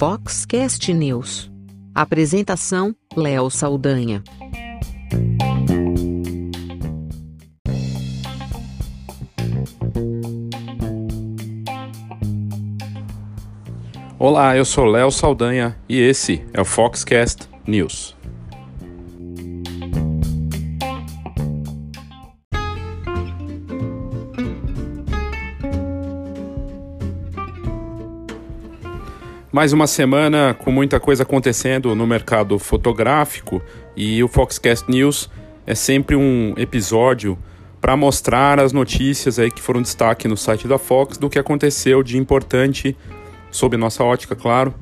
Foxcast 0.00 0.92
News. 0.94 1.50
Apresentação: 1.94 2.94
Léo 3.16 3.50
Saldanha. 3.50 4.22
Olá, 14.18 14.56
eu 14.56 14.64
sou 14.64 14.84
Léo 14.84 15.10
Saldanha 15.10 15.76
e 15.88 15.98
esse 15.98 16.44
é 16.52 16.60
o 16.60 16.64
Foxcast 16.64 17.48
News. 17.66 18.19
Mais 29.52 29.72
uma 29.72 29.88
semana 29.88 30.54
com 30.54 30.70
muita 30.70 31.00
coisa 31.00 31.24
acontecendo 31.24 31.92
no 31.96 32.06
mercado 32.06 32.56
fotográfico 32.56 33.60
e 33.96 34.22
o 34.22 34.28
Foxcast 34.28 34.88
News 34.88 35.28
é 35.66 35.74
sempre 35.74 36.14
um 36.14 36.54
episódio 36.56 37.36
para 37.80 37.96
mostrar 37.96 38.60
as 38.60 38.72
notícias 38.72 39.40
aí 39.40 39.50
que 39.50 39.60
foram 39.60 39.82
destaque 39.82 40.28
no 40.28 40.36
site 40.36 40.68
da 40.68 40.78
Fox 40.78 41.18
do 41.18 41.28
que 41.28 41.36
aconteceu 41.36 42.00
de 42.00 42.16
importante, 42.16 42.96
sob 43.50 43.76
nossa 43.76 44.04
ótica, 44.04 44.36
claro, 44.36 44.72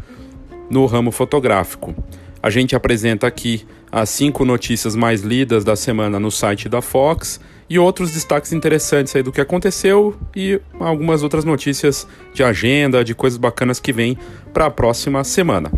no 0.69 0.84
ramo 0.84 1.10
fotográfico. 1.10 1.94
A 2.42 2.50
gente 2.50 2.77
apresenta 2.77 3.27
aqui 3.27 3.66
as 3.91 4.10
cinco 4.10 4.44
notícias 4.44 4.94
mais 4.94 5.22
lidas 5.22 5.64
da 5.64 5.77
semana 5.77 6.20
no 6.20 6.30
site 6.30 6.69
da 6.69 6.82
Fox 6.82 7.41
e 7.68 7.78
outros 7.78 8.12
destaques 8.12 8.52
interessantes 8.52 9.14
aí 9.14 9.22
do 9.22 9.30
que 9.30 9.40
aconteceu 9.40 10.16
e 10.34 10.60
algumas 10.80 11.22
outras 11.22 11.45
notícias 11.45 12.06
de 12.32 12.42
agenda, 12.42 13.04
de 13.04 13.14
coisas 13.14 13.38
bacanas 13.38 13.78
que 13.78 13.92
vêm 13.92 14.16
para 14.52 14.66
a 14.66 14.70
próxima 14.70 15.22
semana. 15.24 15.70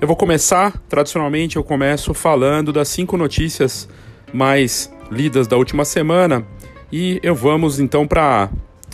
Eu 0.00 0.06
vou 0.06 0.16
começar, 0.16 0.76
tradicionalmente 0.88 1.56
eu 1.56 1.64
começo 1.64 2.12
falando 2.14 2.72
das 2.72 2.88
cinco 2.88 3.16
notícias 3.16 3.88
mais 4.32 4.92
lidas 5.10 5.46
da 5.46 5.56
última 5.56 5.84
semana 5.84 6.46
e 6.90 7.20
eu 7.22 7.34
vamos 7.34 7.80
então 7.80 8.06
para 8.06 8.50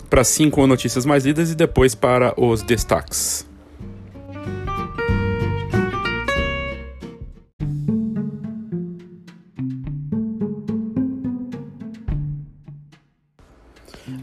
para 0.09 0.23
cinco 0.23 0.65
notícias 0.67 1.05
mais 1.05 1.25
lidas 1.25 1.51
e 1.51 1.55
depois 1.55 1.95
para 1.95 2.33
os 2.39 2.61
destaques. 2.61 3.45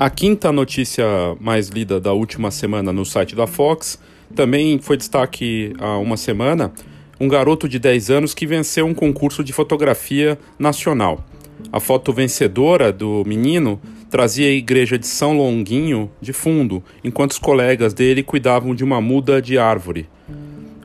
A 0.02 0.10
quinta 0.10 0.50
notícia 0.50 1.06
mais 1.38 1.68
lida 1.68 2.00
da 2.00 2.12
última 2.12 2.50
semana 2.50 2.92
no 2.92 3.06
site 3.06 3.36
da 3.36 3.46
Fox 3.46 4.00
também 4.34 4.80
foi 4.80 4.96
destaque 4.96 5.74
há 5.78 5.96
uma 5.96 6.16
semana. 6.16 6.72
Um 7.20 7.28
garoto 7.28 7.68
de 7.68 7.78
10 7.78 8.10
anos 8.10 8.34
que 8.34 8.44
venceu 8.44 8.84
um 8.84 8.94
concurso 8.94 9.44
de 9.44 9.52
fotografia 9.52 10.36
nacional. 10.58 11.24
A 11.72 11.78
foto 11.78 12.12
vencedora 12.12 12.92
do 12.92 13.22
menino 13.24 13.80
trazia 14.10 14.48
a 14.48 14.50
igreja 14.50 14.98
de 14.98 15.06
São 15.06 15.36
Longuinho 15.36 16.10
de 16.20 16.32
fundo, 16.32 16.82
enquanto 17.04 17.30
os 17.30 17.38
colegas 17.38 17.94
dele 17.94 18.24
cuidavam 18.24 18.74
de 18.74 18.82
uma 18.82 19.00
muda 19.00 19.40
de 19.40 19.56
árvore. 19.56 20.08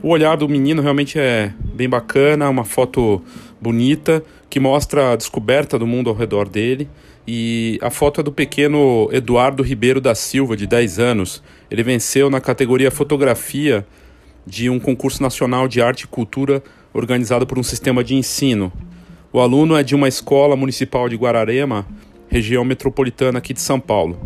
O 0.03 0.09
olhar 0.09 0.37
do 0.37 0.47
menino 0.47 0.79
realmente 0.79 1.17
é 1.17 1.51
bem 1.73 1.89
bacana, 1.89 2.47
uma 2.51 2.63
foto 2.63 3.19
bonita 3.59 4.23
que 4.49 4.59
mostra 4.59 5.13
a 5.13 5.15
descoberta 5.15 5.77
do 5.77 5.85
mundo 5.85 6.09
ao 6.09 6.15
redor 6.15 6.47
dele. 6.47 6.89
E 7.27 7.77
a 7.81 7.89
foto 7.89 8.21
é 8.21 8.23
do 8.23 8.31
pequeno 8.31 9.09
Eduardo 9.11 9.61
Ribeiro 9.61 9.99
da 9.99 10.15
Silva, 10.15 10.55
de 10.55 10.65
10 10.65 10.99
anos. 10.99 11.43
Ele 11.69 11.83
venceu 11.83 12.29
na 12.29 12.39
categoria 12.39 12.89
fotografia 12.89 13.85
de 14.45 14.69
um 14.69 14.79
concurso 14.79 15.21
nacional 15.21 15.67
de 15.67 15.81
arte 15.81 16.03
e 16.03 16.07
cultura 16.07 16.63
organizado 16.93 17.45
por 17.45 17.59
um 17.59 17.63
sistema 17.63 18.03
de 18.03 18.15
ensino. 18.15 18.71
O 19.31 19.41
aluno 19.41 19.75
é 19.75 19.83
de 19.83 19.93
uma 19.93 20.07
escola 20.07 20.55
municipal 20.55 21.09
de 21.09 21.17
Guararema, 21.17 21.85
região 22.29 22.63
metropolitana 22.63 23.39
aqui 23.39 23.53
de 23.53 23.59
São 23.59 23.79
Paulo. 23.79 24.17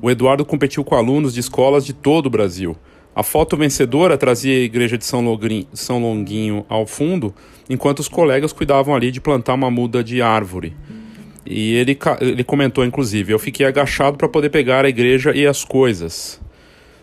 O 0.00 0.10
Eduardo 0.10 0.44
competiu 0.44 0.82
com 0.82 0.94
alunos 0.94 1.34
de 1.34 1.40
escolas 1.40 1.84
de 1.84 1.92
todo 1.92 2.26
o 2.26 2.30
Brasil. 2.30 2.74
A 3.16 3.22
foto 3.22 3.56
vencedora 3.56 4.18
trazia 4.18 4.54
a 4.54 4.60
igreja 4.60 4.98
de 4.98 5.06
São, 5.06 5.24
Logrin, 5.24 5.66
São 5.72 5.98
Longuinho 5.98 6.66
ao 6.68 6.86
fundo, 6.86 7.34
enquanto 7.66 8.00
os 8.00 8.08
colegas 8.08 8.52
cuidavam 8.52 8.94
ali 8.94 9.10
de 9.10 9.22
plantar 9.22 9.54
uma 9.54 9.70
muda 9.70 10.04
de 10.04 10.20
árvore. 10.20 10.76
E 11.46 11.76
ele, 11.76 11.98
ele 12.20 12.44
comentou, 12.44 12.84
inclusive, 12.84 13.32
eu 13.32 13.38
fiquei 13.38 13.64
agachado 13.64 14.18
para 14.18 14.28
poder 14.28 14.50
pegar 14.50 14.84
a 14.84 14.88
igreja 14.90 15.34
e 15.34 15.46
as 15.46 15.64
coisas. 15.64 16.38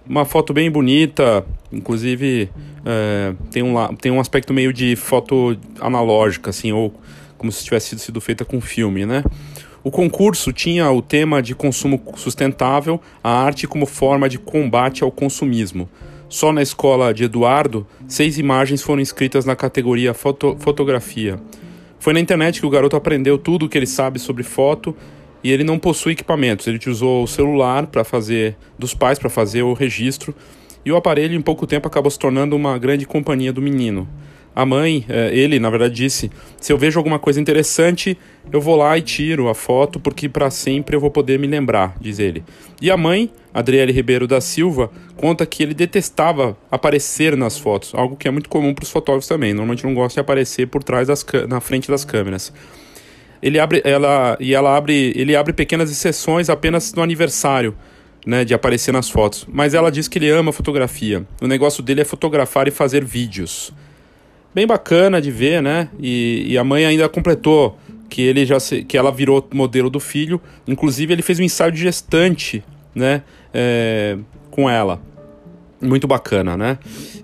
Uma 0.08 0.24
foto 0.24 0.54
bem 0.54 0.70
bonita, 0.70 1.44
inclusive 1.72 2.48
é, 2.86 3.34
tem, 3.50 3.64
um, 3.64 3.96
tem 3.96 4.12
um 4.12 4.20
aspecto 4.20 4.54
meio 4.54 4.72
de 4.72 4.96
foto 4.96 5.58
analógica, 5.80 6.52
assim, 6.52 6.72
ou 6.72 6.94
como 7.40 7.52
se 7.52 7.64
tivesse 7.64 7.98
sido, 7.98 8.22
feita 8.22 8.46
com 8.46 8.62
filme, 8.62 9.04
né? 9.04 9.24
O 9.84 9.92
concurso 9.92 10.54
tinha 10.54 10.90
o 10.90 11.02
tema 11.02 11.42
de 11.42 11.54
consumo 11.54 12.02
sustentável, 12.16 13.02
a 13.22 13.30
arte 13.30 13.68
como 13.68 13.86
forma 13.86 14.30
de 14.30 14.40
combate 14.40 15.04
ao 15.04 15.12
consumismo. 15.12 15.90
Só 16.30 16.54
na 16.54 16.62
escola 16.62 17.14
de 17.14 17.26
Eduardo, 17.26 17.86
seis 18.08 18.38
imagens 18.38 18.82
foram 18.82 19.02
inscritas 19.02 19.44
na 19.44 19.58
categoria 19.58 20.14
foto, 20.14 20.56
fotografia. 20.58 21.38
Foi 22.00 22.14
na 22.14 22.22
internet 22.22 22.62
que 22.62 22.66
o 22.66 22.70
garoto 22.70 22.96
aprendeu 22.96 23.38
tudo 23.38 23.66
o 23.66 23.70
que 23.70 23.78
ele 23.78 23.86
sabe 23.86 24.20
sobre 24.20 24.42
foto 24.42 24.96
e 25.44 25.52
ele 25.52 25.66
não 25.66 25.78
possui 25.78 26.14
equipamentos. 26.14 26.66
Ele 26.66 26.80
usou 26.88 27.22
o 27.22 27.28
celular 27.28 27.88
para 27.88 28.06
fazer 28.06 28.56
dos 28.80 28.94
pais 28.94 29.20
para 29.20 29.30
fazer 29.30 29.64
o 29.64 29.74
registro 29.74 30.34
e 30.86 30.92
o 30.94 30.96
aparelho 30.96 31.36
em 31.36 31.42
pouco 31.42 31.68
tempo 31.68 31.90
acabou 31.90 32.10
se 32.10 32.18
tornando 32.18 32.56
uma 32.56 32.78
grande 32.78 33.06
companhia 33.06 33.52
do 33.52 33.62
menino. 33.62 34.08
A 34.56 34.66
mãe, 34.66 35.04
é, 35.10 35.36
ele, 35.36 35.60
na 35.60 35.70
verdade, 35.70 35.96
disse: 35.96 36.30
se 36.62 36.72
eu 36.72 36.78
vejo 36.78 37.00
alguma 37.00 37.18
coisa 37.18 37.42
interessante, 37.42 38.18
eu 38.52 38.62
vou 38.62 38.76
lá 38.76 38.96
e 38.98 39.02
tiro 39.02 39.50
a 39.50 39.56
foto, 39.56 40.00
porque 40.00 40.30
para 40.30 40.52
sempre 40.52 40.96
eu 40.96 41.00
vou 41.00 41.10
poder 41.10 41.40
me 41.40 41.48
lembrar, 41.48 41.96
diz 42.00 42.20
ele. 42.20 42.44
E 42.80 42.92
a 42.92 42.98
mãe, 42.98 43.32
Adriele 43.54 43.92
Ribeiro 43.92 44.28
da 44.28 44.40
Silva, 44.40 44.92
conta 45.18 45.46
que 45.46 45.64
ele 45.64 45.74
detestava 45.74 46.56
aparecer 46.70 47.36
nas 47.36 47.58
fotos, 47.58 47.94
algo 47.96 48.16
que 48.16 48.28
é 48.28 48.32
muito 48.32 48.48
comum 48.48 48.74
para 48.74 48.84
os 48.84 48.92
fotógrafos 48.92 49.28
também. 49.28 49.54
Normalmente 49.54 49.84
não 49.84 49.94
gosta 49.94 50.18
de 50.18 50.20
aparecer 50.22 50.68
por 50.68 50.84
trás 50.84 51.08
das 51.08 51.26
na 51.48 51.60
frente 51.60 51.90
das 51.90 52.06
câmeras. 52.06 52.54
Ele 53.42 53.60
abre, 53.60 53.82
ela, 53.84 54.38
e 54.40 54.54
ela 54.54 54.78
abre, 54.78 55.14
ele 55.16 55.36
abre 55.36 55.52
pequenas 55.52 55.92
exceções 55.92 56.50
apenas 56.50 56.94
no 56.94 57.02
aniversário. 57.02 57.76
Né, 58.26 58.46
de 58.46 58.54
aparecer 58.54 58.94
nas 58.94 59.10
fotos, 59.10 59.46
mas 59.52 59.74
ela 59.74 59.92
diz 59.92 60.08
que 60.08 60.18
ele 60.18 60.30
ama 60.30 60.54
fotografia. 60.54 61.28
O 61.42 61.46
negócio 61.46 61.84
dele 61.84 62.00
é 62.00 62.06
fotografar 62.06 62.70
e 62.70 62.72
fazer 62.72 63.04
vídeos 63.04 63.74
bem 64.54 64.68
bacana 64.68 65.22
de 65.22 65.32
ver, 65.32 65.62
né? 65.62 65.90
E, 66.00 66.46
e 66.48 66.58
a 66.58 66.64
mãe 66.64 66.86
ainda 66.86 67.08
completou 67.10 67.78
que 68.10 68.22
ele 68.22 68.46
já 68.46 68.60
se, 68.60 68.84
que 68.84 68.98
ela 68.98 69.12
virou 69.12 69.48
modelo 69.54 69.90
do 69.90 70.00
filho. 70.00 70.40
Inclusive 70.68 71.14
ele 71.14 71.22
fez 71.22 71.40
um 71.40 71.44
ensaio 71.44 71.72
de 71.72 71.82
gestante, 71.82 72.64
né? 72.94 73.24
É, 73.54 74.18
com 74.52 74.70
ela. 74.70 75.02
Muito 75.82 76.08
bacana, 76.08 76.56
né? 76.56 76.78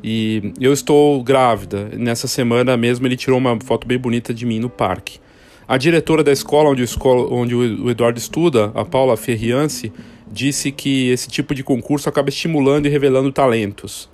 E 0.03 0.51
eu 0.59 0.73
estou 0.73 1.23
grávida. 1.23 1.89
Nessa 1.93 2.27
semana 2.27 2.75
mesmo 2.75 3.07
ele 3.07 3.15
tirou 3.15 3.37
uma 3.37 3.57
foto 3.61 3.87
bem 3.87 3.97
bonita 3.97 4.33
de 4.33 4.45
mim 4.45 4.59
no 4.59 4.69
parque. 4.69 5.19
A 5.67 5.77
diretora 5.77 6.23
da 6.23 6.31
escola 6.31 6.69
onde, 6.69 6.81
o, 6.81 6.83
escola, 6.83 7.31
onde 7.31 7.53
o 7.53 7.89
Eduardo 7.91 8.17
estuda, 8.17 8.71
a 8.73 8.83
Paula 8.83 9.15
Ferriance, 9.15 9.93
disse 10.31 10.71
que 10.71 11.09
esse 11.09 11.27
tipo 11.27 11.53
de 11.53 11.63
concurso 11.63 12.09
acaba 12.09 12.29
estimulando 12.29 12.87
e 12.87 12.89
revelando 12.89 13.31
talentos. 13.31 14.09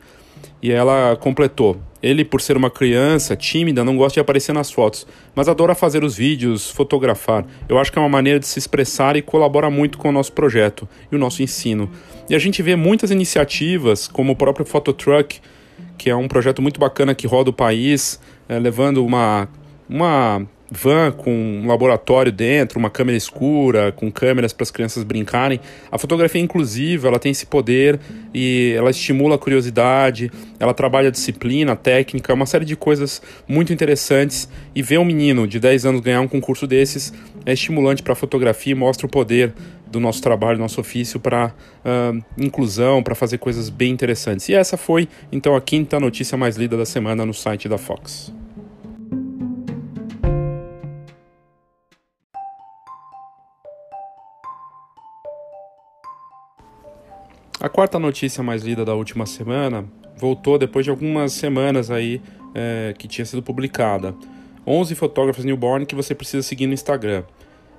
E 0.62 0.72
ela 0.72 1.16
completou: 1.16 1.80
ele, 2.06 2.24
por 2.24 2.40
ser 2.40 2.56
uma 2.56 2.70
criança 2.70 3.36
tímida, 3.36 3.84
não 3.84 3.98
gosta 3.98 4.14
de 4.14 4.20
aparecer 4.20 4.54
nas 4.54 4.72
fotos, 4.72 5.08
mas 5.34 5.50
adora 5.50 5.74
fazer 5.74 6.04
os 6.04 6.16
vídeos, 6.16 6.70
fotografar. 6.70 7.44
Eu 7.68 7.80
acho 7.80 7.92
que 7.92 7.98
é 7.98 8.02
uma 8.02 8.08
maneira 8.08 8.40
de 8.40 8.46
se 8.46 8.60
expressar 8.60 9.16
e 9.16 9.24
colabora 9.24 9.72
muito 9.72 9.98
com 9.98 10.10
o 10.10 10.12
nosso 10.12 10.32
projeto 10.32 10.88
e 11.12 11.16
o 11.16 11.20
nosso 11.20 11.42
ensino. 11.42 11.90
E 12.30 12.36
a 12.36 12.40
gente 12.40 12.62
vê 12.62 12.76
muitas 12.76 13.10
iniciativas, 13.10 14.08
como 14.08 14.34
o 14.34 14.36
próprio 14.36 14.68
Phototruck, 14.68 15.42
que 15.98 16.12
é 16.12 16.16
um 16.16 16.28
projeto 16.28 16.62
muito 16.62 16.80
bacana 16.80 17.16
que 17.16 17.26
roda 17.26 17.50
o 17.50 17.54
país, 17.54 18.20
é, 18.48 18.60
levando 18.60 19.04
uma, 19.04 19.50
uma 19.90 20.46
van 20.70 21.12
com 21.12 21.32
um 21.32 21.68
laboratório 21.68 22.32
dentro, 22.32 22.80
uma 22.80 22.90
câmera 22.90 23.18
escura, 23.18 23.92
com 23.92 24.12
câmeras 24.12 24.52
para 24.52 24.64
as 24.64 24.72
crianças 24.72 25.04
brincarem. 25.04 25.60
A 25.92 25.98
fotografia 25.98 26.42
é 26.42 26.44
inclusiva, 26.44 27.08
ela 27.08 27.20
tem 27.20 27.32
esse 27.32 27.46
poder 27.46 28.00
e 28.34 28.74
ela 28.76 28.90
estimula 28.90 29.36
a 29.36 29.38
curiosidade, 29.38 30.32
ela 30.60 30.74
trabalha 30.74 31.10
a 31.10 31.12
disciplina, 31.12 31.74
a 31.74 31.76
técnica, 31.76 32.34
uma 32.34 32.46
série 32.46 32.66
de 32.66 32.76
coisas 32.76 33.22
muito 33.48 33.72
interessantes. 33.72 34.50
E 34.74 34.82
ver 34.82 34.98
um 34.98 35.06
menino 35.06 35.48
de 35.48 35.60
10 35.60 35.86
anos 35.86 36.02
ganhar 36.02 36.22
um 36.22 36.28
concurso 36.28 36.66
desses 36.68 37.14
é 37.46 37.54
estimulante 37.54 38.02
para 38.02 38.14
a 38.14 38.16
fotografia 38.16 38.72
e 38.72 38.76
mostra 38.76 39.06
o 39.06 39.10
poder 39.10 39.54
do 39.88 40.00
nosso 40.00 40.22
trabalho, 40.22 40.58
do 40.58 40.62
nosso 40.62 40.82
ofício 40.82 41.20
para 41.20 41.54
uh, 41.86 42.24
inclusão, 42.38 43.04
para 43.04 43.16
fazer 43.16 43.38
coisas 43.38 43.70
bem 43.70 43.92
interessantes. 43.92 44.50
E 44.50 44.54
essa 44.54 44.76
foi, 44.76 45.08
então, 45.32 45.56
a 45.56 45.62
quinta 45.62 46.00
notícia 46.00 46.38
mais 46.38 46.58
lida 46.58 46.76
da 46.76 46.86
semana 46.86 47.26
no 47.26 47.34
site 47.34 47.70
da 47.70 47.78
Fox. 47.78 48.34
A 57.60 57.70
quarta 57.70 57.98
notícia 57.98 58.44
mais 58.44 58.64
lida 58.64 58.84
da 58.84 58.94
última 58.94 59.26
semana 59.26 59.86
voltou 60.18 60.58
depois 60.58 60.86
de 60.86 60.90
algumas 60.90 61.34
semanas 61.34 61.90
aí 61.90 62.22
é, 62.54 62.94
que 62.98 63.08
tinha 63.08 63.26
sido 63.26 63.42
publicada. 63.42 64.14
11 64.68 64.94
fotógrafos 64.96 65.46
newborn 65.46 65.86
que 65.86 65.96
você 65.96 66.14
precisa 66.14 66.44
seguir 66.44 66.68
no 66.68 66.74
Instagram. 66.74 67.24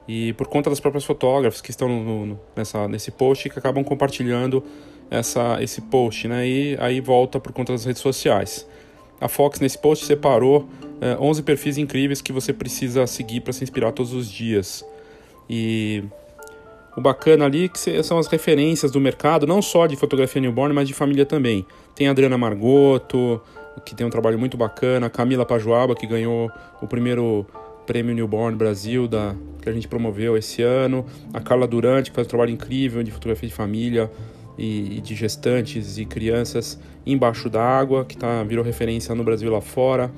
E 0.09 0.33
por 0.35 0.47
conta 0.47 0.71
das 0.71 0.81
próprias 0.81 1.05
fotógrafas 1.05 1.61
que 1.61 1.71
estão 1.71 1.89
no, 1.89 2.27
no, 2.27 2.41
nessa, 2.55 2.87
nesse 2.89 3.11
post 3.11 3.51
que 3.51 3.59
acabam 3.59 3.85
compartilhando 3.85 4.63
essa, 5.11 5.63
esse 5.63 5.81
post, 5.83 6.29
né? 6.29 6.47
E 6.47 6.77
aí 6.81 7.01
volta 7.01 7.39
por 7.41 7.53
conta 7.53 7.73
das 7.73 7.85
redes 7.85 8.01
sociais. 8.01 8.67
A 9.21 9.29
Fox 9.29 9.61
nesse 9.61 9.79
post 9.79 10.05
separou 10.05 10.69
é, 11.01 11.17
11 11.19 11.43
perfis 11.43 11.77
incríveis 11.77 12.21
que 12.21 12.33
você 12.33 12.53
precisa 12.53 13.07
seguir 13.07 13.41
para 13.41 13.53
se 13.53 13.65
inspirar 13.65 13.93
todos 13.93 14.13
os 14.13 14.31
dias. 14.31 14.85
E 15.51 16.05
o 16.97 17.01
bacana 17.01 17.45
ali 17.45 17.69
que 17.69 18.03
são 18.03 18.19
as 18.19 18.27
referências 18.27 18.91
do 18.91 19.01
mercado, 19.01 19.47
não 19.47 19.61
só 19.61 19.87
de 19.87 19.97
fotografia 19.97 20.41
newborn, 20.41 20.75
mas 20.75 20.89
de 20.89 20.95
família 20.95 21.27
também. 21.27 21.67
Tem 21.95 22.09
a 22.09 22.11
Adriana 22.11 22.39
Margoto, 22.39 23.41
que 23.85 23.95
tem 23.95 24.07
um 24.07 24.11
trabalho 24.11 24.39
muito 24.39 24.57
bacana, 24.57 25.07
a 25.07 25.11
Camila 25.11 25.45
Pajuaba, 25.45 25.95
que 25.95 26.07
ganhou 26.07 26.51
o 26.81 26.87
primeiro 26.87 27.47
prêmio 27.87 28.15
Newborn 28.15 28.57
Brasil 28.57 29.07
da, 29.07 29.35
que 29.63 29.69
a 29.69 29.73
gente 29.73 29.87
promoveu 29.87 30.37
esse 30.37 30.63
ano, 30.63 31.07
a 31.33 31.41
Carla 31.41 31.67
Durante, 31.67 32.11
que 32.11 32.17
faz 32.17 32.27
um 32.27 32.31
trabalho 32.31 32.51
incrível 32.51 33.03
de 33.03 33.11
fotografia 33.11 33.49
de 33.49 33.55
família 33.55 34.11
e, 34.59 34.97
e 34.97 35.01
de 35.01 35.15
gestantes 35.15 35.99
e 35.99 36.05
crianças 36.05 36.79
embaixo 37.05 37.49
d'água, 37.49 38.05
que 38.05 38.17
tá, 38.17 38.43
virou 38.43 38.65
referência 38.65 39.15
no 39.15 39.23
Brasil 39.23 39.51
lá 39.51 39.61
fora. 39.61 40.11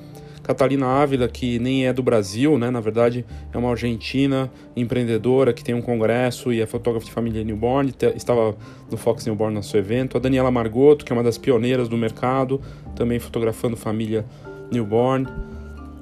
Catalina 0.49 0.87
Ávila, 0.87 1.27
que 1.27 1.59
nem 1.59 1.85
é 1.85 1.93
do 1.93 2.01
Brasil, 2.01 2.57
né? 2.57 2.71
Na 2.71 2.79
verdade, 2.79 3.23
é 3.53 3.55
uma 3.55 3.69
argentina 3.69 4.51
empreendedora 4.75 5.53
que 5.53 5.63
tem 5.63 5.75
um 5.75 5.81
congresso 5.81 6.51
e 6.51 6.59
é 6.59 6.65
fotógrafa 6.65 7.05
de 7.05 7.11
família 7.11 7.43
newborn, 7.43 7.93
estava 8.15 8.57
no 8.89 8.97
Fox 8.97 9.27
Newborn 9.27 9.53
no 9.53 9.61
seu 9.61 9.79
evento. 9.79 10.17
A 10.17 10.19
Daniela 10.19 10.49
Margoto, 10.49 11.05
que 11.05 11.13
é 11.13 11.15
uma 11.15 11.21
das 11.21 11.37
pioneiras 11.37 11.87
do 11.87 11.95
mercado, 11.95 12.59
também 12.95 13.19
fotografando 13.19 13.77
família 13.77 14.25
newborn. 14.71 15.27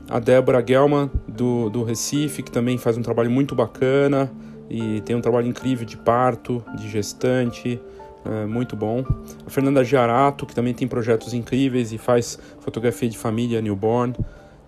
A 0.09 0.17
Débora 0.17 0.63
Gelman, 0.65 1.11
do, 1.27 1.69
do 1.69 1.83
Recife, 1.83 2.41
que 2.41 2.49
também 2.49 2.77
faz 2.77 2.97
um 2.97 3.01
trabalho 3.01 3.29
muito 3.29 3.53
bacana 3.53 4.31
e 4.69 5.01
tem 5.01 5.13
um 5.13 5.19
trabalho 5.19 5.47
incrível 5.47 5.85
de 5.85 5.97
parto, 5.97 6.63
de 6.77 6.89
gestante, 6.89 7.81
é, 8.29 8.45
muito 8.45 8.75
bom. 8.75 9.05
A 9.45 9.49
Fernanda 9.49 9.83
Giarato, 9.83 10.45
que 10.45 10.53
também 10.53 10.73
tem 10.73 10.87
projetos 10.87 11.33
incríveis 11.33 11.93
e 11.93 11.97
faz 11.97 12.37
fotografia 12.59 13.09
de 13.09 13.17
família 13.17 13.61
newborn, 13.61 14.13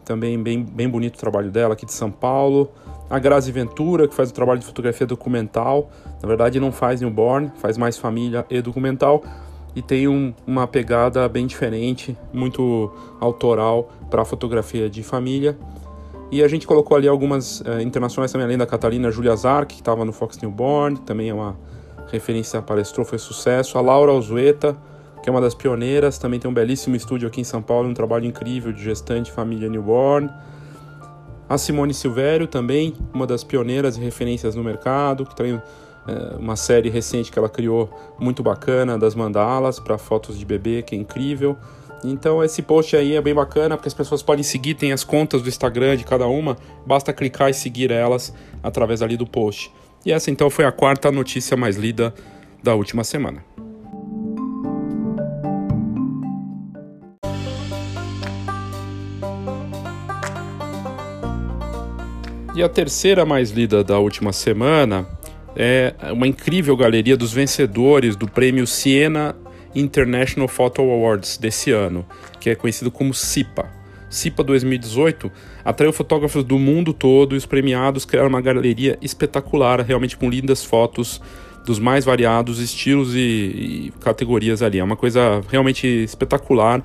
também 0.05 0.41
bem, 0.41 0.63
bem 0.63 0.87
bonito 0.87 1.15
o 1.15 1.19
trabalho 1.19 1.51
dela 1.51 1.73
aqui 1.73 1.85
de 1.85 1.93
São 1.93 2.09
Paulo. 2.09 2.71
A 3.09 3.19
Grazi 3.19 3.51
Ventura, 3.51 4.07
que 4.07 4.15
faz 4.15 4.29
o 4.29 4.33
trabalho 4.33 4.59
de 4.59 4.65
fotografia 4.65 5.05
documental, 5.05 5.91
na 6.21 6.27
verdade 6.27 6.59
não 6.59 6.71
faz 6.71 7.01
newborn, 7.01 7.51
faz 7.57 7.77
mais 7.77 7.97
família 7.97 8.45
e 8.49 8.61
documental, 8.61 9.23
e 9.75 9.81
tem 9.81 10.07
um, 10.07 10.33
uma 10.47 10.67
pegada 10.67 11.27
bem 11.27 11.45
diferente, 11.45 12.17
muito 12.31 12.91
autoral 13.19 13.91
para 14.09 14.23
fotografia 14.25 14.89
de 14.89 15.03
família. 15.03 15.57
E 16.31 16.43
a 16.43 16.47
gente 16.47 16.67
colocou 16.67 16.95
ali 16.95 17.07
algumas 17.07 17.61
uh, 17.61 17.81
internacionais 17.81 18.31
também, 18.31 18.45
além 18.45 18.57
da 18.57 18.65
Catalina 18.65 19.09
Julia 19.09 19.35
Zark, 19.35 19.73
que 19.73 19.81
estava 19.81 20.05
no 20.05 20.13
Fox 20.13 20.37
Newborn, 20.39 20.97
também 20.99 21.29
é 21.29 21.33
uma 21.33 21.57
referência 22.11 22.61
palestrou, 22.61 23.05
foi 23.05 23.17
sucesso. 23.17 23.77
A 23.77 23.81
Laura 23.81 24.11
Alzueta, 24.11 24.75
que 25.21 25.29
é 25.29 25.31
uma 25.31 25.41
das 25.41 25.53
pioneiras, 25.53 26.17
também 26.17 26.39
tem 26.39 26.49
um 26.49 26.53
belíssimo 26.53 26.95
estúdio 26.95 27.27
aqui 27.27 27.41
em 27.41 27.43
São 27.43 27.61
Paulo, 27.61 27.89
um 27.89 27.93
trabalho 27.93 28.25
incrível 28.25 28.71
de 28.71 28.83
gestante, 28.83 29.31
família 29.31 29.69
newborn. 29.69 30.29
A 31.47 31.57
Simone 31.57 31.93
Silvério, 31.93 32.47
também 32.47 32.93
uma 33.13 33.25
das 33.25 33.43
pioneiras 33.43 33.97
e 33.97 33.99
referências 33.99 34.55
no 34.55 34.63
mercado, 34.63 35.25
que 35.25 35.35
tem 35.35 35.61
é, 36.07 36.35
uma 36.37 36.55
série 36.55 36.89
recente 36.89 37.31
que 37.31 37.39
ela 37.39 37.49
criou 37.49 37.89
muito 38.19 38.43
bacana 38.43 38.97
das 38.97 39.15
mandalas 39.15 39.79
para 39.79 39.97
fotos 39.97 40.37
de 40.37 40.45
bebê, 40.45 40.81
que 40.81 40.95
é 40.95 40.97
incrível. 40.97 41.57
Então 42.03 42.43
esse 42.43 42.61
post 42.61 42.95
aí 42.95 43.15
é 43.15 43.21
bem 43.21 43.33
bacana 43.33 43.75
porque 43.75 43.87
as 43.87 43.93
pessoas 43.93 44.21
podem 44.21 44.43
seguir, 44.43 44.75
tem 44.75 44.93
as 44.93 45.03
contas 45.03 45.41
do 45.41 45.49
Instagram 45.49 45.97
de 45.97 46.05
cada 46.05 46.27
uma, 46.27 46.55
basta 46.85 47.11
clicar 47.11 47.49
e 47.49 47.53
seguir 47.53 47.91
elas 47.91 48.33
através 48.63 49.01
ali 49.01 49.17
do 49.17 49.27
post. 49.27 49.71
E 50.05 50.11
essa 50.11 50.31
então 50.31 50.49
foi 50.49 50.65
a 50.65 50.71
quarta 50.71 51.11
notícia 51.11 51.57
mais 51.57 51.75
lida 51.75 52.13
da 52.63 52.75
última 52.75 53.03
semana. 53.03 53.43
E 62.55 62.63
a 62.63 62.67
terceira 62.67 63.25
mais 63.25 63.51
lida 63.51 63.83
da 63.83 63.99
última 63.99 64.33
semana 64.33 65.07
é 65.55 65.93
uma 66.11 66.27
incrível 66.27 66.75
galeria 66.75 67.15
dos 67.15 67.31
vencedores 67.31 68.15
do 68.15 68.27
prêmio 68.27 68.67
Siena 68.67 69.35
International 69.73 70.47
Photo 70.47 70.81
Awards 70.81 71.37
desse 71.37 71.71
ano, 71.71 72.05
que 72.39 72.49
é 72.49 72.55
conhecido 72.55 72.91
como 72.91 73.13
CIPA. 73.13 73.78
CIPA 74.09 74.43
2018 74.43 75.31
atraiu 75.63 75.93
fotógrafos 75.93 76.43
do 76.43 76.57
mundo 76.57 76.93
todo 76.93 77.35
e 77.35 77.37
os 77.37 77.45
premiados 77.45 78.05
criaram 78.05 78.29
uma 78.29 78.41
galeria 78.41 78.97
espetacular, 79.01 79.81
realmente 79.81 80.17
com 80.17 80.29
lindas 80.29 80.63
fotos 80.63 81.21
dos 81.65 81.77
mais 81.77 82.05
variados 82.05 82.59
estilos 82.59 83.13
e, 83.13 83.19
e 83.19 83.93
categorias 83.99 84.61
ali. 84.61 84.79
É 84.79 84.83
uma 84.83 84.95
coisa 84.95 85.41
realmente 85.51 85.85
espetacular. 85.85 86.83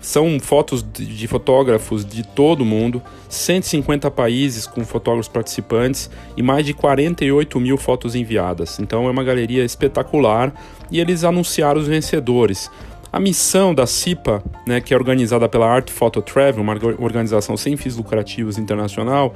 São 0.00 0.38
fotos 0.38 0.82
de, 0.82 1.06
de, 1.06 1.26
fotógrafos 1.26 2.04
de 2.04 2.22
todo 2.22 2.60
o 2.60 2.64
mundo, 2.64 3.02
150 3.28 4.10
países 4.10 4.66
com 4.66 4.84
fotógrafos 4.84 5.26
participantes 5.26 6.10
e 6.36 6.42
mais 6.42 6.66
de 6.66 6.74
48 6.74 7.58
mil 7.58 7.76
fotos 7.76 8.14
enviadas. 8.14 8.78
Então 8.78 9.06
é 9.06 9.10
uma 9.10 9.24
galeria 9.24 9.64
espetacular 9.64 10.52
e 10.90 11.00
eles 11.00 11.24
anunciaram 11.24 11.80
os 11.80 11.88
vencedores. 11.88 12.70
A 13.12 13.20
missão 13.20 13.74
da 13.74 13.86
CIPA, 13.86 14.42
né, 14.66 14.80
que 14.80 14.92
é 14.92 14.96
organizada 14.96 15.48
pela 15.48 15.66
Art 15.66 15.90
Photo 15.90 16.20
Travel, 16.20 16.62
uma 16.62 16.74
organização 16.98 17.56
sem 17.56 17.76
fins 17.76 17.96
lucrativos 17.96 18.58
internacional, 18.58 19.34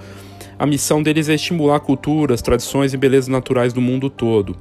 a 0.58 0.66
missão 0.66 1.02
deles 1.02 1.28
é 1.28 1.34
estimular 1.34 1.80
culturas, 1.80 2.42
tradições 2.42 2.92
e 2.92 2.96
belezas 2.96 3.28
naturais 3.28 3.72
do 3.72 3.80
mundo 3.80 4.10
todo. 4.10 4.56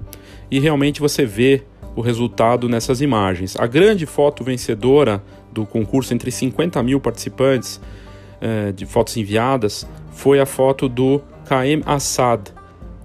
E 0.50 0.60
realmente 0.60 1.02
você 1.02 1.26
vê 1.26 1.64
o 1.96 2.02
resultado 2.02 2.70
nessas 2.70 3.02
imagens. 3.02 3.58
A 3.58 3.68
grande 3.68 4.06
foto 4.06 4.44
vencedora 4.44 5.22
do 5.52 5.66
concurso 5.66 6.14
entre 6.14 6.32
50 6.32 6.82
mil 6.84 7.02
participantes 7.02 7.82
eh, 8.40 8.72
de 8.72 8.86
fotos 8.86 9.18
enviadas 9.18 9.86
foi 10.12 10.40
a 10.40 10.46
foto 10.46 10.88
do 10.88 11.22
Kaem 11.46 11.82
Assad, 11.86 12.54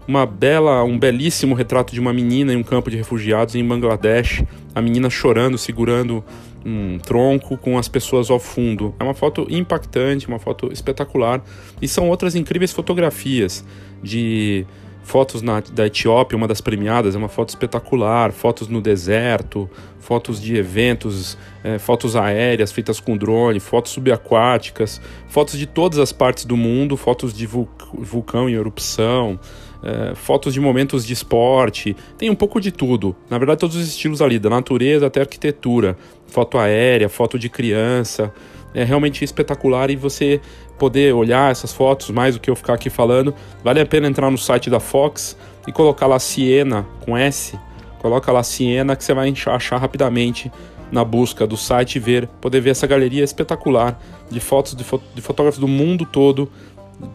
uma 0.06 0.26
bela, 0.26 0.82
um 0.84 0.98
belíssimo 0.98 1.54
retrato 1.54 1.92
de 1.92 2.00
uma 2.00 2.12
menina 2.12 2.52
em 2.52 2.56
um 2.56 2.62
campo 2.62 2.90
de 2.90 2.96
refugiados 2.96 3.54
em 3.54 3.66
Bangladesh, 3.66 4.42
a 4.74 4.80
menina 4.80 5.08
chorando, 5.08 5.56
segurando 5.56 6.24
um 6.64 6.98
tronco 6.98 7.56
com 7.56 7.78
as 7.78 7.88
pessoas 7.88 8.30
ao 8.30 8.38
fundo. 8.38 8.94
É 8.98 9.04
uma 9.04 9.14
foto 9.14 9.46
impactante, 9.50 10.26
uma 10.26 10.38
foto 10.38 10.72
espetacular. 10.72 11.42
E 11.80 11.86
são 11.86 12.08
outras 12.08 12.34
incríveis 12.34 12.72
fotografias 12.72 13.64
de 14.02 14.66
fotos 15.04 15.42
na, 15.42 15.60
da 15.60 15.86
Etiópia, 15.86 16.36
uma 16.36 16.48
das 16.48 16.62
premiadas, 16.62 17.14
é 17.14 17.18
uma 17.18 17.28
foto 17.28 17.50
espetacular, 17.50 18.32
fotos 18.32 18.68
no 18.68 18.80
deserto, 18.80 19.68
fotos 20.00 20.40
de 20.40 20.56
eventos, 20.56 21.36
é, 21.62 21.78
fotos 21.78 22.16
aéreas 22.16 22.72
feitas 22.72 23.00
com 23.00 23.16
drone, 23.16 23.60
fotos 23.60 23.92
subaquáticas, 23.92 25.00
fotos 25.28 25.58
de 25.58 25.66
todas 25.66 25.98
as 25.98 26.10
partes 26.10 26.46
do 26.46 26.56
mundo, 26.56 26.96
fotos 26.96 27.34
de 27.34 27.46
vulcão 27.46 28.48
em 28.48 28.54
erupção, 28.54 29.38
é, 29.84 30.14
fotos 30.14 30.54
de 30.54 30.60
momentos 30.60 31.04
de 31.04 31.12
esporte, 31.12 31.94
tem 32.16 32.30
um 32.30 32.34
pouco 32.34 32.58
de 32.58 32.72
tudo. 32.72 33.14
Na 33.28 33.36
verdade, 33.36 33.60
todos 33.60 33.76
os 33.76 33.86
estilos 33.86 34.22
ali, 34.22 34.38
da 34.38 34.48
natureza 34.48 35.06
até 35.06 35.20
arquitetura, 35.20 35.96
foto 36.26 36.56
aérea, 36.56 37.08
foto 37.08 37.38
de 37.38 37.50
criança. 37.50 38.32
É 38.74 38.82
realmente 38.82 39.22
espetacular 39.22 39.90
e 39.90 39.96
você 39.96 40.40
poder 40.78 41.14
olhar 41.14 41.52
essas 41.52 41.72
fotos, 41.72 42.10
mais 42.10 42.34
do 42.34 42.40
que 42.40 42.50
eu 42.50 42.56
ficar 42.56 42.74
aqui 42.74 42.90
falando, 42.90 43.32
vale 43.62 43.80
a 43.80 43.86
pena 43.86 44.08
entrar 44.08 44.30
no 44.30 44.38
site 44.38 44.68
da 44.68 44.80
Fox 44.80 45.36
e 45.68 45.70
colocar 45.70 46.06
lá 46.06 46.18
Siena 46.18 46.84
com 47.04 47.16
S, 47.16 47.56
coloca 48.00 48.32
lá 48.32 48.42
Siena 48.42 48.96
que 48.96 49.04
você 49.04 49.14
vai 49.14 49.32
achar 49.46 49.76
rapidamente 49.78 50.50
na 50.90 51.04
busca 51.04 51.46
do 51.46 51.56
site 51.56 51.98
ver, 51.98 52.26
poder 52.40 52.60
ver 52.60 52.70
essa 52.70 52.86
galeria 52.86 53.22
espetacular 53.22 54.00
de 54.30 54.40
fotos 54.40 54.74
de, 54.74 54.82
fo 54.82 55.00
de 55.14 55.20
fotógrafos 55.20 55.60
do 55.60 55.68
mundo 55.68 56.04
todo 56.04 56.50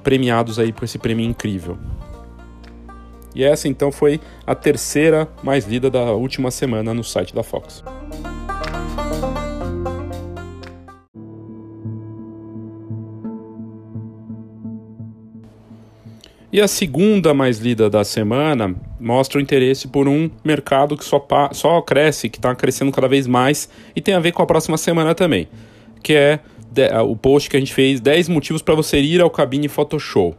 premiados 0.04 0.60
aí 0.60 0.72
por 0.72 0.86
esse 0.86 0.98
prêmio 0.98 1.26
incrível. 1.26 1.78
E 3.36 3.43
essa 3.43 3.67
então 3.67 3.91
foi 3.91 4.19
a 4.45 4.55
terceira 4.55 5.27
mais 5.43 5.65
lida 5.65 5.89
da 5.89 6.12
última 6.13 6.51
semana 6.51 6.93
no 6.93 7.03
site 7.03 7.33
da 7.33 7.43
Fox. 7.43 7.83
E 16.51 16.59
a 16.59 16.67
segunda 16.67 17.31
mais 17.31 17.59
lida 17.59 17.91
da 17.91 18.03
semana 18.03 18.75
mostra 19.00 19.38
o 19.38 19.41
interesse 19.41 19.88
por 19.88 20.07
um 20.07 20.31
mercado 20.43 20.98
que 20.98 21.05
só, 21.05 21.24
só 21.51 21.79
cresce, 21.79 22.27
que 22.27 22.39
está 22.39 22.55
crescendo 22.55 22.91
cada 22.91 23.07
vez 23.07 23.27
mais 23.27 23.69
e 23.95 24.01
tem 24.01 24.15
a 24.15 24.19
ver 24.19 24.31
com 24.31 24.41
a 24.41 24.48
próxima 24.48 24.75
semana 24.75 25.13
também, 25.13 25.48
que 26.01 26.13
é 26.13 26.39
o 27.07 27.15
post 27.15 27.50
que 27.51 27.55
a 27.55 27.59
gente 27.59 27.74
fez 27.74 28.00
10 28.00 28.29
motivos 28.29 28.63
para 28.63 28.74
você 28.74 29.00
ir 29.00 29.21
ao 29.21 29.29
Cabine 29.29 29.67
Photoshop. 29.67 30.36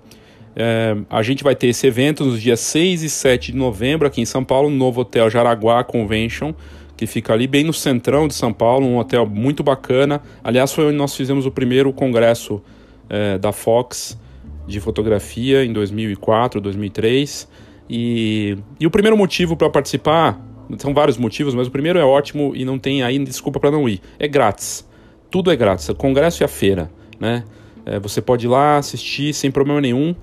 É, 0.54 0.96
a 1.08 1.22
gente 1.22 1.44
vai 1.44 1.54
ter 1.54 1.68
esse 1.68 1.86
evento 1.86 2.24
nos 2.24 2.40
dias 2.40 2.60
6 2.60 3.02
e 3.02 3.10
7 3.10 3.52
de 3.52 3.58
novembro 3.58 4.06
aqui 4.06 4.20
em 4.20 4.24
São 4.24 4.44
Paulo, 4.44 4.68
no 4.68 4.76
novo 4.76 5.02
Hotel 5.02 5.30
Jaraguá 5.30 5.84
Convention, 5.84 6.52
que 6.96 7.06
fica 7.06 7.32
ali 7.32 7.46
bem 7.46 7.64
no 7.64 7.72
centrão 7.72 8.28
de 8.28 8.34
São 8.34 8.52
Paulo, 8.52 8.86
um 8.86 8.98
hotel 8.98 9.26
muito 9.26 9.62
bacana. 9.62 10.20
Aliás, 10.42 10.72
foi 10.72 10.86
onde 10.86 10.96
nós 10.96 11.14
fizemos 11.14 11.46
o 11.46 11.50
primeiro 11.50 11.92
congresso 11.92 12.62
é, 13.08 13.38
da 13.38 13.52
Fox 13.52 14.18
de 14.66 14.80
fotografia 14.80 15.64
em 15.64 15.72
2004, 15.72 16.60
2003. 16.60 17.48
E, 17.88 18.56
e 18.78 18.86
o 18.86 18.90
primeiro 18.90 19.16
motivo 19.16 19.56
para 19.56 19.68
participar, 19.70 20.40
são 20.78 20.94
vários 20.94 21.18
motivos, 21.18 21.54
mas 21.54 21.66
o 21.66 21.70
primeiro 21.70 21.98
é 21.98 22.04
ótimo 22.04 22.52
e 22.54 22.64
não 22.64 22.78
tem 22.78 23.02
aí 23.02 23.18
desculpa 23.18 23.58
para 23.58 23.70
não 23.70 23.88
ir. 23.88 24.00
É 24.18 24.28
grátis. 24.28 24.88
Tudo 25.30 25.50
é 25.50 25.56
grátis, 25.56 25.88
o 25.88 25.94
congresso 25.94 26.42
e 26.42 26.44
a 26.44 26.48
feira, 26.48 26.90
né? 27.18 27.44
É, 27.84 27.98
você 27.98 28.20
pode 28.20 28.46
ir 28.46 28.48
lá 28.48 28.76
assistir 28.76 29.32
sem 29.32 29.50
problema 29.50 29.80
nenhum. 29.80 30.14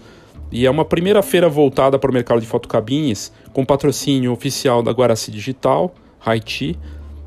E 0.51 0.65
é 0.65 0.71
uma 0.71 0.85
primeira 0.85 1.21
feira 1.21 1.49
voltada 1.49 1.99
para 1.99 2.09
o 2.09 2.13
mercado 2.13 2.39
de 2.39 2.47
fotocabines, 2.47 3.31
com 3.51 3.65
patrocínio 3.65 4.31
oficial 4.31 4.81
da 4.81 4.91
Guaraci 4.91 5.29
Digital, 5.29 5.93
Haiti, 6.25 6.77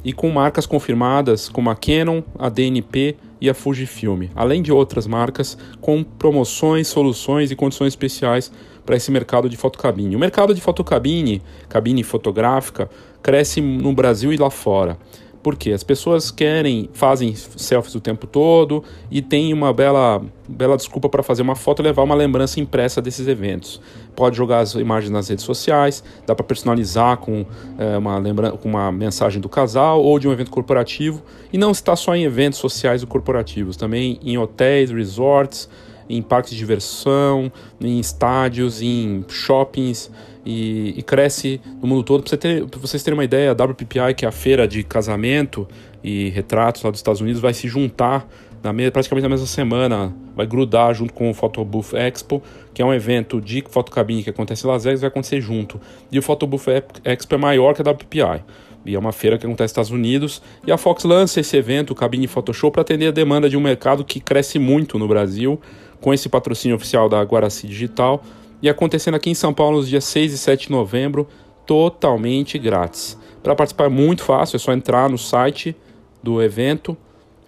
e 0.05 0.13
com 0.13 0.31
marcas 0.31 0.67
confirmadas 0.67 1.49
como 1.49 1.69
a 1.71 1.75
Canon, 1.75 2.23
a 2.39 2.49
DNP 2.49 3.17
e 3.41 3.51
a 3.51 3.55
Fujifilm, 3.55 4.29
além 4.35 4.63
de 4.63 4.73
outras 4.73 5.07
marcas 5.07 5.57
com 5.81 6.03
promoções, 6.03 6.89
soluções 6.89 7.51
e 7.51 7.57
condições 7.57 7.89
especiais 7.89 8.51
para 8.85 8.97
esse 8.97 9.11
mercado 9.11 9.49
de 9.49 9.57
fotocabine. 9.57 10.17
O 10.17 10.19
mercado 10.19 10.55
de 10.55 10.61
fotocabine, 10.61 11.43
cabine 11.69 12.03
fotográfica, 12.03 12.91
cresce 13.23 13.61
no 13.61 13.93
Brasil 13.93 14.33
e 14.33 14.37
lá 14.37 14.51
fora. 14.51 14.97
Porque 15.43 15.73
as 15.73 15.83
pessoas 15.83 16.31
querem, 16.31 16.91
fazem 16.93 17.35
selfies 17.35 17.95
o 17.95 18.01
tempo 18.01 18.27
todo 18.27 18.85
e 19.11 19.23
tem 19.23 19.53
uma 19.55 19.73
bela, 19.73 20.23
bela 20.47 20.77
desculpa 20.77 21.09
para 21.09 21.23
fazer 21.23 21.41
uma 21.41 21.57
foto 21.57 21.81
e 21.81 21.85
levar 21.85 22.03
uma 22.03 22.15
lembrança 22.15 22.61
impressa 22.61 23.01
desses 23.01 23.27
eventos. 23.27 23.81
Pode 24.15 24.37
jogar 24.37 24.61
as 24.61 24.75
imagens 24.75 25.11
nas 25.11 25.29
redes 25.29 25.45
sociais, 25.45 26.05
dá 26.27 26.35
para 26.35 26.45
personalizar 26.45 27.17
com, 27.17 27.47
é, 27.79 27.97
uma 27.97 28.19
lembra 28.19 28.53
com 28.53 28.69
uma 28.69 28.93
mensagem 28.93 29.41
do 29.41 29.49
casal 29.49 30.03
ou 30.03 30.19
de 30.19 30.29
um 30.29 30.33
evento 30.33 30.51
corporativo. 30.51 31.23
E 31.51 31.57
não 31.57 31.71
está 31.71 31.97
só 31.97 32.15
em 32.15 32.25
eventos 32.25 32.59
sociais 32.59 33.03
ou 33.03 33.09
corporativos, 33.09 33.77
também 33.77 34.21
em 34.23 34.37
hotéis, 34.37 34.91
resorts, 34.91 35.71
em 36.11 36.21
parques 36.21 36.51
de 36.51 36.59
diversão, 36.59 37.51
em 37.81 38.01
estádios, 38.01 38.83
em 38.83 39.25
shoppings 39.29 40.11
e, 40.45 40.95
e 40.97 41.03
cresce 41.03 41.61
no 41.81 41.87
mundo 41.87 42.03
todo. 42.03 42.23
Para 42.23 42.39
você 42.39 42.67
vocês 42.81 43.03
terem 43.03 43.17
uma 43.17 43.25
ideia, 43.25 43.51
a 43.51 43.65
WPPI, 43.65 44.15
que 44.17 44.25
é 44.25 44.29
a 44.29 44.33
feira 44.33 44.67
de 44.67 44.83
casamento 44.83 45.67
e 46.03 46.29
retratos 46.31 46.83
lá 46.83 46.91
dos 46.91 46.99
Estados 46.99 47.21
Unidos, 47.21 47.41
vai 47.41 47.55
se 47.55 47.69
juntar 47.69 48.29
na 48.63 48.73
mesma, 48.73 48.93
praticamente 48.93 49.23
na 49.23 49.29
mesma 49.29 49.47
semana, 49.47 50.15
vai 50.37 50.47
grudar 50.47 50.93
junto 50.95 51.15
com 51.15 51.31
o 51.31 51.35
Photobooth 51.35 51.95
Expo, 51.95 52.43
que 52.75 52.83
é 52.83 52.85
um 52.85 52.93
evento 52.93 53.41
de 53.41 53.65
fotocabine 53.69 54.23
que 54.23 54.31
acontece 54.31 54.67
em 54.67 54.71
Las 54.71 54.85
Vegas, 54.85 55.01
vai 55.01 55.09
acontecer 55.09 55.41
junto. 55.41 55.81
E 56.13 56.19
o 56.19 56.23
Photobooth 56.23 56.69
Expo 57.05 57.35
é 57.35 57.39
maior 57.39 57.75
que 57.75 57.81
a 57.81 57.91
WPPI. 57.91 58.45
E 58.85 58.95
é 58.95 58.99
uma 58.99 59.13
feira 59.13 59.37
que 59.37 59.45
acontece 59.45 59.65
nos 59.65 59.71
Estados 59.71 59.91
Unidos. 59.91 60.43
E 60.67 60.73
a 60.73 60.79
Fox 60.79 61.05
lança 61.05 61.41
esse 61.41 61.57
evento, 61.57 61.91
o 61.91 61.95
Cabine 61.95 62.27
Photoshop, 62.27 62.73
para 62.73 62.83
atender 62.83 63.09
a 63.09 63.11
demanda 63.11 63.49
de 63.49 63.57
um 63.57 63.61
mercado 63.61 64.05
que 64.05 64.21
cresce 64.21 64.59
muito 64.59 64.99
no 64.99 65.07
Brasil, 65.07 65.61
com 66.01 66.15
esse 66.15 66.29
patrocínio 66.29 66.77
oficial 66.77 67.09
da 67.09 67.23
Guaraci 67.23 67.67
Digital 67.67 68.23
e 68.63 68.69
acontecendo 68.69 69.15
aqui 69.15 69.31
em 69.31 69.35
São 69.35 69.53
Paulo 69.53 69.79
nos 69.79 69.89
dias 69.89 70.05
6 70.05 70.33
e 70.33 70.39
7 70.39 70.67
de 70.67 70.73
novembro, 70.73 71.27
totalmente 71.67 72.59
grátis. 72.59 73.19
Para 73.43 73.55
participar 73.55 73.87
é 73.87 73.89
muito 73.89 74.23
fácil, 74.23 74.57
é 74.57 74.59
só 74.59 74.73
entrar 74.73 75.09
no 75.09 75.17
site 75.17 75.75
do 76.23 76.43
evento 76.43 76.97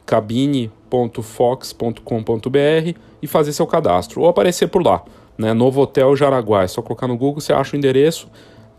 cabine.fox.com.br 0.07 2.99
e 3.23 3.27
fazer 3.27 3.53
seu 3.53 3.67
cadastro 3.67 4.23
ou 4.23 4.29
aparecer 4.29 4.69
por 4.69 4.85
lá, 4.85 5.03
né? 5.39 5.53
Novo 5.53 5.81
Hotel 5.81 6.17
Jaraguá, 6.17 6.63
é 6.63 6.67
só 6.67 6.83
colocar 6.83 7.07
no 7.07 7.17
Google, 7.17 7.41
você 7.41 7.53
acha 7.53 7.77
o 7.77 7.79
endereço 7.79 8.29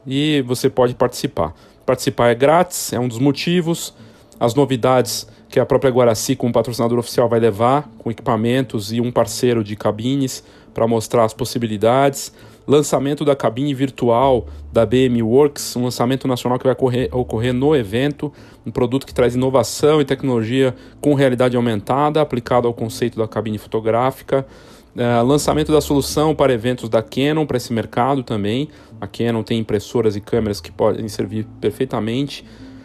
e 0.05 0.43
você 0.45 0.69
pode 0.69 0.95
participar. 0.95 1.53
Participar 1.85 2.29
é 2.29 2.35
grátis, 2.35 2.93
é 2.93 2.99
um 2.99 3.07
dos 3.07 3.19
motivos. 3.19 3.93
As 4.39 4.55
novidades 4.55 5.27
que 5.53 5.59
a 5.59 5.65
própria 5.67 5.91
Guaraci, 5.91 6.35
como 6.35 6.51
patrocinador 6.51 6.97
oficial, 6.97 7.29
vai 7.29 7.39
levar, 7.39 7.87
com 7.99 8.09
equipamentos 8.09 8.91
e 8.91 8.99
um 8.99 9.11
parceiro 9.11 9.63
de 9.63 9.75
cabines 9.75 10.43
para 10.73 10.87
mostrar 10.87 11.25
as 11.25 11.31
possibilidades. 11.31 12.33
Lançamento 12.65 13.23
da 13.23 13.35
cabine 13.35 13.71
virtual 13.71 14.47
da 14.71 14.83
BM 14.83 15.21
Works, 15.21 15.75
um 15.75 15.83
lançamento 15.83 16.27
nacional 16.27 16.57
que 16.57 16.63
vai 16.63 16.73
ocorrer, 16.73 17.07
ocorrer 17.15 17.53
no 17.53 17.75
evento, 17.75 18.33
um 18.65 18.71
produto 18.71 19.05
que 19.05 19.13
traz 19.13 19.35
inovação 19.35 20.01
e 20.01 20.05
tecnologia 20.05 20.73
com 20.99 21.13
realidade 21.13 21.55
aumentada, 21.55 22.19
aplicado 22.19 22.67
ao 22.67 22.73
conceito 22.73 23.19
da 23.19 23.27
cabine 23.27 23.59
fotográfica. 23.59 24.47
Uh, 24.95 25.23
lançamento 25.23 25.71
da 25.71 25.81
solução 25.81 26.33
para 26.33 26.51
eventos 26.51 26.89
da 26.89 27.03
Canon 27.03 27.45
para 27.45 27.57
esse 27.57 27.71
mercado 27.71 28.23
também. 28.23 28.69
A 28.99 29.05
Canon 29.05 29.43
tem 29.43 29.59
impressoras 29.59 30.15
e 30.15 30.19
câmeras 30.19 30.59
que 30.59 30.71
podem 30.71 31.07
servir 31.07 31.45
perfeitamente. 31.61 32.43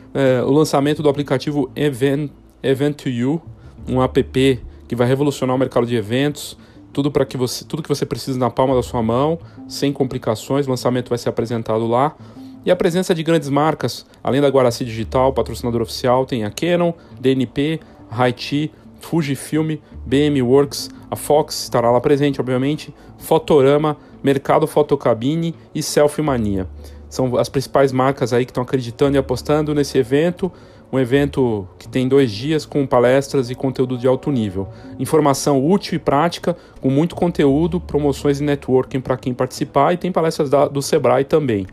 Uh, 0.08 0.46
o 0.46 0.52
lançamento 0.52 1.02
do 1.02 1.08
aplicativo 1.08 1.70
Event 1.74 2.30
Event 2.62 2.96
to 2.96 3.08
You, 3.08 3.40
um 3.86 4.02
app 4.02 4.60
que 4.86 4.96
vai 4.96 5.06
revolucionar 5.06 5.54
o 5.54 5.58
mercado 5.58 5.86
de 5.86 5.94
eventos, 5.94 6.56
tudo 6.92 7.10
para 7.10 7.24
que 7.24 7.36
você, 7.36 7.64
tudo 7.64 7.82
que 7.82 7.88
você 7.88 8.06
precisa 8.06 8.38
na 8.38 8.50
palma 8.50 8.74
da 8.74 8.82
sua 8.82 9.02
mão, 9.02 9.38
sem 9.68 9.92
complicações. 9.92 10.66
O 10.66 10.70
lançamento 10.70 11.08
vai 11.08 11.18
ser 11.18 11.28
apresentado 11.28 11.86
lá. 11.86 12.16
E 12.64 12.70
a 12.70 12.76
presença 12.76 13.14
de 13.14 13.22
grandes 13.22 13.48
marcas, 13.48 14.04
além 14.22 14.40
da 14.40 14.48
Guaraci 14.48 14.84
Digital, 14.84 15.32
patrocinador 15.32 15.80
oficial, 15.80 16.26
tem 16.26 16.44
a 16.44 16.50
Canon, 16.50 16.92
DNP, 17.20 17.80
Haiti, 18.10 18.72
Fujifilm, 19.00 19.76
BM 20.04 20.42
Works, 20.42 20.90
a 21.10 21.16
Fox 21.16 21.62
estará 21.62 21.90
lá 21.90 22.00
presente, 22.00 22.40
obviamente, 22.40 22.92
Fotorama, 23.16 23.96
Mercado 24.22 24.66
Fotocabine 24.66 25.54
e 25.74 25.82
Selfie 25.82 26.22
Mania. 26.22 26.66
São 27.08 27.36
as 27.36 27.48
principais 27.48 27.92
marcas 27.92 28.32
aí 28.32 28.44
que 28.44 28.50
estão 28.50 28.62
acreditando 28.62 29.16
e 29.16 29.18
apostando 29.18 29.74
nesse 29.74 29.96
evento 29.96 30.52
um 30.90 30.98
evento 30.98 31.68
que 31.78 31.86
tem 31.86 32.08
dois 32.08 32.30
dias 32.30 32.64
com 32.64 32.86
palestras 32.86 33.50
e 33.50 33.54
conteúdo 33.54 33.98
de 33.98 34.06
alto 34.06 34.30
nível. 34.30 34.68
Informação 34.98 35.64
útil 35.64 35.96
e 35.96 35.98
prática, 35.98 36.56
com 36.80 36.90
muito 36.90 37.14
conteúdo, 37.14 37.78
promoções 37.78 38.40
e 38.40 38.44
networking 38.44 39.00
para 39.00 39.16
quem 39.16 39.34
participar 39.34 39.92
e 39.92 39.96
tem 39.96 40.10
palestras 40.10 40.48
da, 40.48 40.66
do 40.66 40.80
Sebrae 40.80 41.24
também. 41.24 41.66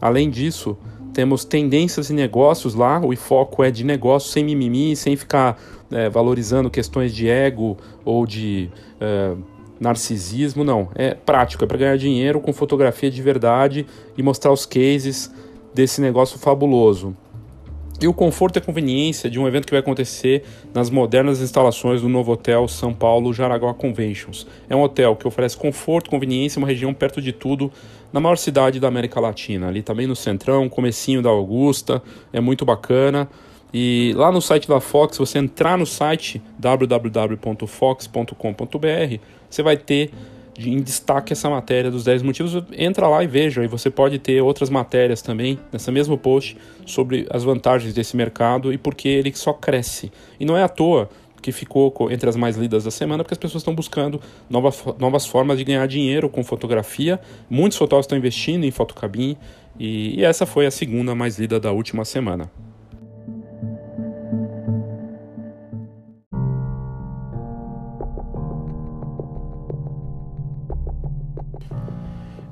Além 0.00 0.30
disso, 0.30 0.76
temos 1.12 1.44
tendências 1.44 2.08
e 2.08 2.14
negócios 2.14 2.74
lá, 2.74 3.00
o 3.00 3.14
foco 3.16 3.62
é 3.64 3.70
de 3.70 3.84
negócio 3.84 4.30
sem 4.30 4.44
mimimi, 4.44 4.94
sem 4.96 5.16
ficar 5.16 5.60
é, 5.90 6.08
valorizando 6.08 6.70
questões 6.70 7.12
de 7.14 7.28
ego 7.28 7.76
ou 8.04 8.26
de 8.26 8.70
é, 9.00 9.34
narcisismo, 9.78 10.62
não. 10.62 10.88
É 10.94 11.14
prático, 11.14 11.64
é 11.64 11.66
para 11.66 11.76
ganhar 11.76 11.98
dinheiro 11.98 12.40
com 12.40 12.52
fotografia 12.52 13.10
de 13.10 13.20
verdade 13.20 13.86
e 14.16 14.22
mostrar 14.22 14.52
os 14.52 14.64
cases 14.64 15.32
desse 15.74 16.00
negócio 16.00 16.38
fabuloso 16.38 17.16
e 18.02 18.08
o 18.08 18.14
conforto 18.14 18.56
e 18.56 18.58
a 18.58 18.62
conveniência 18.62 19.30
de 19.30 19.38
um 19.38 19.46
evento 19.46 19.66
que 19.66 19.70
vai 19.70 19.80
acontecer 19.80 20.44
nas 20.74 20.90
modernas 20.90 21.40
instalações 21.40 22.02
do 22.02 22.08
novo 22.08 22.32
hotel 22.32 22.66
São 22.66 22.92
Paulo 22.92 23.32
Jaraguá 23.32 23.72
Conventions. 23.74 24.46
É 24.68 24.74
um 24.74 24.82
hotel 24.82 25.14
que 25.16 25.26
oferece 25.26 25.56
conforto, 25.56 26.10
conveniência, 26.10 26.58
uma 26.58 26.66
região 26.66 26.92
perto 26.92 27.22
de 27.22 27.32
tudo, 27.32 27.70
na 28.12 28.20
maior 28.20 28.36
cidade 28.36 28.78
da 28.78 28.88
América 28.88 29.18
Latina, 29.20 29.68
ali 29.68 29.82
também 29.82 30.06
no 30.06 30.14
centrão, 30.14 30.68
comecinho 30.68 31.22
da 31.22 31.30
Augusta, 31.30 32.02
é 32.32 32.40
muito 32.40 32.64
bacana. 32.64 33.28
E 33.72 34.12
lá 34.16 34.30
no 34.30 34.42
site 34.42 34.68
da 34.68 34.80
Fox, 34.80 35.16
se 35.16 35.18
você 35.18 35.38
entrar 35.38 35.78
no 35.78 35.86
site 35.86 36.42
www.fox.com.br, 36.58 39.18
você 39.48 39.62
vai 39.62 39.78
ter 39.78 40.10
em 40.58 40.80
destaque 40.80 41.32
essa 41.32 41.48
matéria 41.48 41.90
dos 41.90 42.04
10 42.04 42.22
motivos, 42.22 42.62
entra 42.72 43.08
lá 43.08 43.24
e 43.24 43.26
veja. 43.26 43.64
E 43.64 43.66
você 43.66 43.90
pode 43.90 44.18
ter 44.18 44.40
outras 44.42 44.68
matérias 44.70 45.22
também, 45.22 45.58
nessa 45.72 45.90
mesmo 45.90 46.18
post, 46.18 46.56
sobre 46.86 47.26
as 47.30 47.42
vantagens 47.42 47.94
desse 47.94 48.16
mercado 48.16 48.72
e 48.72 48.78
por 48.78 48.94
que 48.94 49.08
ele 49.08 49.32
só 49.34 49.52
cresce. 49.52 50.12
E 50.38 50.44
não 50.44 50.56
é 50.56 50.62
à 50.62 50.68
toa 50.68 51.08
que 51.40 51.50
ficou 51.50 51.92
entre 52.10 52.28
as 52.28 52.36
mais 52.36 52.56
lidas 52.56 52.84
da 52.84 52.90
semana, 52.90 53.24
porque 53.24 53.34
as 53.34 53.38
pessoas 53.38 53.62
estão 53.62 53.74
buscando 53.74 54.20
novas, 54.48 54.82
novas 54.98 55.26
formas 55.26 55.58
de 55.58 55.64
ganhar 55.64 55.86
dinheiro 55.88 56.28
com 56.28 56.44
fotografia. 56.44 57.20
Muitos 57.50 57.76
fotógrafos 57.76 58.06
estão 58.06 58.16
investindo 58.16 58.64
em 58.64 58.70
fotocabine. 58.70 59.36
E, 59.78 60.20
e 60.20 60.24
essa 60.24 60.46
foi 60.46 60.66
a 60.66 60.70
segunda 60.70 61.14
mais 61.14 61.38
lida 61.38 61.58
da 61.58 61.72
última 61.72 62.04
semana. 62.04 62.50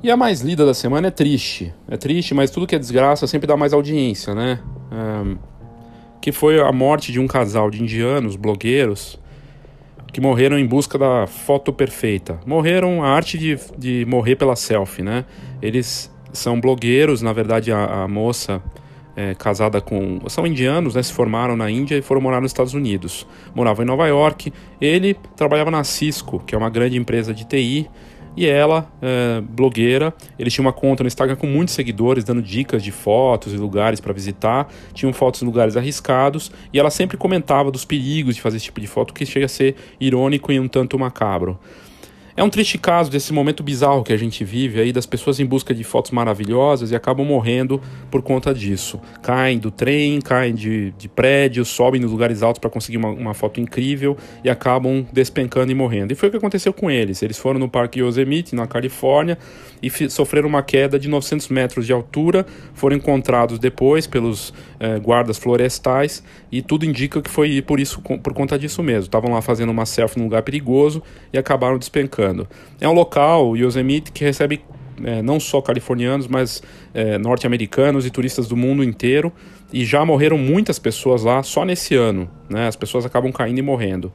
E 0.02 0.10
a 0.10 0.16
mais 0.16 0.40
lida 0.40 0.64
da 0.64 0.72
semana 0.72 1.08
é 1.08 1.10
triste. 1.10 1.74
É 1.86 1.96
triste, 1.96 2.32
mas 2.32 2.50
tudo 2.50 2.66
que 2.66 2.74
é 2.74 2.78
desgraça 2.78 3.26
sempre 3.26 3.46
dá 3.46 3.54
mais 3.54 3.74
audiência, 3.74 4.34
né? 4.34 4.58
Um, 4.90 5.36
que 6.22 6.32
foi 6.32 6.58
a 6.58 6.72
morte 6.72 7.12
de 7.12 7.20
um 7.20 7.26
casal 7.26 7.70
de 7.70 7.82
indianos, 7.82 8.34
blogueiros, 8.34 9.18
que 10.10 10.18
morreram 10.18 10.58
em 10.58 10.66
busca 10.66 10.98
da 10.98 11.26
foto 11.26 11.70
perfeita. 11.70 12.40
Morreram 12.46 13.04
a 13.04 13.08
arte 13.08 13.36
de, 13.36 13.58
de 13.76 14.06
morrer 14.06 14.36
pela 14.36 14.56
selfie, 14.56 15.02
né? 15.02 15.26
Eles 15.60 16.10
são 16.32 16.58
blogueiros, 16.58 17.20
na 17.20 17.34
verdade 17.34 17.70
a, 17.70 18.04
a 18.04 18.08
moça 18.08 18.62
é, 19.14 19.34
casada 19.34 19.82
com. 19.82 20.18
São 20.28 20.46
indianos, 20.46 20.94
né? 20.94 21.02
Se 21.02 21.12
formaram 21.12 21.56
na 21.56 21.70
Índia 21.70 21.96
e 21.96 22.00
foram 22.00 22.22
morar 22.22 22.40
nos 22.40 22.52
Estados 22.52 22.72
Unidos. 22.72 23.26
Moravam 23.54 23.84
em 23.84 23.86
Nova 23.86 24.06
York. 24.06 24.50
Ele 24.80 25.12
trabalhava 25.36 25.70
na 25.70 25.84
Cisco, 25.84 26.42
que 26.46 26.54
é 26.54 26.58
uma 26.58 26.70
grande 26.70 26.96
empresa 26.96 27.34
de 27.34 27.44
TI 27.44 27.86
E 28.36 28.46
ela, 28.46 28.90
é, 29.02 29.40
blogueira, 29.40 30.14
ele 30.38 30.50
tinha 30.50 30.64
uma 30.64 30.72
conta 30.72 31.02
no 31.02 31.08
Instagram 31.08 31.36
com 31.36 31.46
muitos 31.46 31.74
seguidores, 31.74 32.24
dando 32.24 32.40
dicas 32.40 32.82
de 32.82 32.92
fotos 32.92 33.52
e 33.52 33.56
lugares 33.56 34.00
para 34.00 34.12
visitar. 34.12 34.68
Tinham 34.94 35.12
fotos 35.12 35.42
em 35.42 35.44
lugares 35.44 35.76
arriscados 35.76 36.50
e 36.72 36.78
ela 36.78 36.90
sempre 36.90 37.16
comentava 37.16 37.70
dos 37.70 37.84
perigos 37.84 38.36
de 38.36 38.40
fazer 38.40 38.58
esse 38.58 38.66
tipo 38.66 38.80
de 38.80 38.86
foto, 38.86 39.12
que 39.12 39.26
chega 39.26 39.46
a 39.46 39.48
ser 39.48 39.74
irônico 40.00 40.52
e 40.52 40.60
um 40.60 40.68
tanto 40.68 40.98
macabro. 40.98 41.58
É 42.40 42.42
um 42.42 42.48
triste 42.48 42.78
caso 42.78 43.10
desse 43.10 43.34
momento 43.34 43.62
bizarro 43.62 44.02
que 44.02 44.14
a 44.14 44.16
gente 44.16 44.42
vive 44.44 44.80
aí 44.80 44.94
das 44.94 45.04
pessoas 45.04 45.38
em 45.38 45.44
busca 45.44 45.74
de 45.74 45.84
fotos 45.84 46.10
maravilhosas 46.10 46.90
e 46.90 46.96
acabam 46.96 47.22
morrendo 47.22 47.78
por 48.10 48.22
conta 48.22 48.54
disso. 48.54 48.98
Caem 49.22 49.58
do 49.58 49.70
trem, 49.70 50.22
caem 50.22 50.54
de, 50.54 50.90
de 50.92 51.06
prédios, 51.06 51.68
sobem 51.68 52.00
nos 52.00 52.10
lugares 52.10 52.42
altos 52.42 52.58
para 52.58 52.70
conseguir 52.70 52.96
uma, 52.96 53.10
uma, 53.10 53.34
foto 53.34 53.60
incrível 53.60 54.16
e 54.42 54.48
acabam 54.48 55.06
despencando 55.12 55.70
e 55.70 55.74
morrendo. 55.74 56.14
E 56.14 56.16
foi 56.16 56.30
o 56.30 56.32
que 56.32 56.38
aconteceu 56.38 56.72
com 56.72 56.90
eles. 56.90 57.22
Eles 57.22 57.36
foram 57.36 57.60
no 57.60 57.68
Parque 57.68 58.00
Yosemite, 58.00 58.54
na 58.54 58.66
Califórnia, 58.66 59.36
e 59.82 59.90
sofreram 60.10 60.48
uma 60.48 60.62
queda 60.62 60.98
de 60.98 61.08
900 61.08 61.48
metros 61.48 61.86
de 61.86 61.92
altura. 61.92 62.46
Foram 62.74 62.96
encontrados 62.96 63.58
depois 63.58 64.06
pelos 64.06 64.52
eh, 64.78 64.98
guardas 64.98 65.38
florestais 65.38 66.22
e 66.50 66.62
tudo 66.62 66.84
indica 66.84 67.20
que 67.22 67.30
foi 67.30 67.62
por 67.62 67.80
isso, 67.80 68.00
por 68.00 68.32
conta 68.32 68.58
disso 68.58 68.82
mesmo. 68.82 69.04
Estavam 69.04 69.32
lá 69.32 69.42
fazendo 69.42 69.70
uma 69.70 69.86
selfie 69.86 70.18
num 70.18 70.24
lugar 70.24 70.42
perigoso 70.42 71.02
e 71.32 71.38
acabaram 71.38 71.78
despencando. 71.78 72.48
É 72.80 72.88
um 72.88 72.92
local, 72.92 73.56
Yosemite, 73.56 74.12
que 74.12 74.24
recebe 74.24 74.62
é, 75.04 75.22
não 75.22 75.40
só 75.40 75.60
californianos, 75.60 76.26
mas 76.26 76.62
é, 76.92 77.18
norte-americanos 77.18 78.06
e 78.06 78.10
turistas 78.10 78.48
do 78.48 78.56
mundo 78.56 78.84
inteiro. 78.84 79.32
E 79.72 79.84
já 79.84 80.04
morreram 80.04 80.36
muitas 80.36 80.78
pessoas 80.78 81.22
lá 81.22 81.42
só 81.42 81.64
nesse 81.64 81.94
ano. 81.94 82.28
Né? 82.48 82.66
As 82.66 82.76
pessoas 82.76 83.06
acabam 83.06 83.32
caindo 83.32 83.58
e 83.58 83.62
morrendo. 83.62 84.12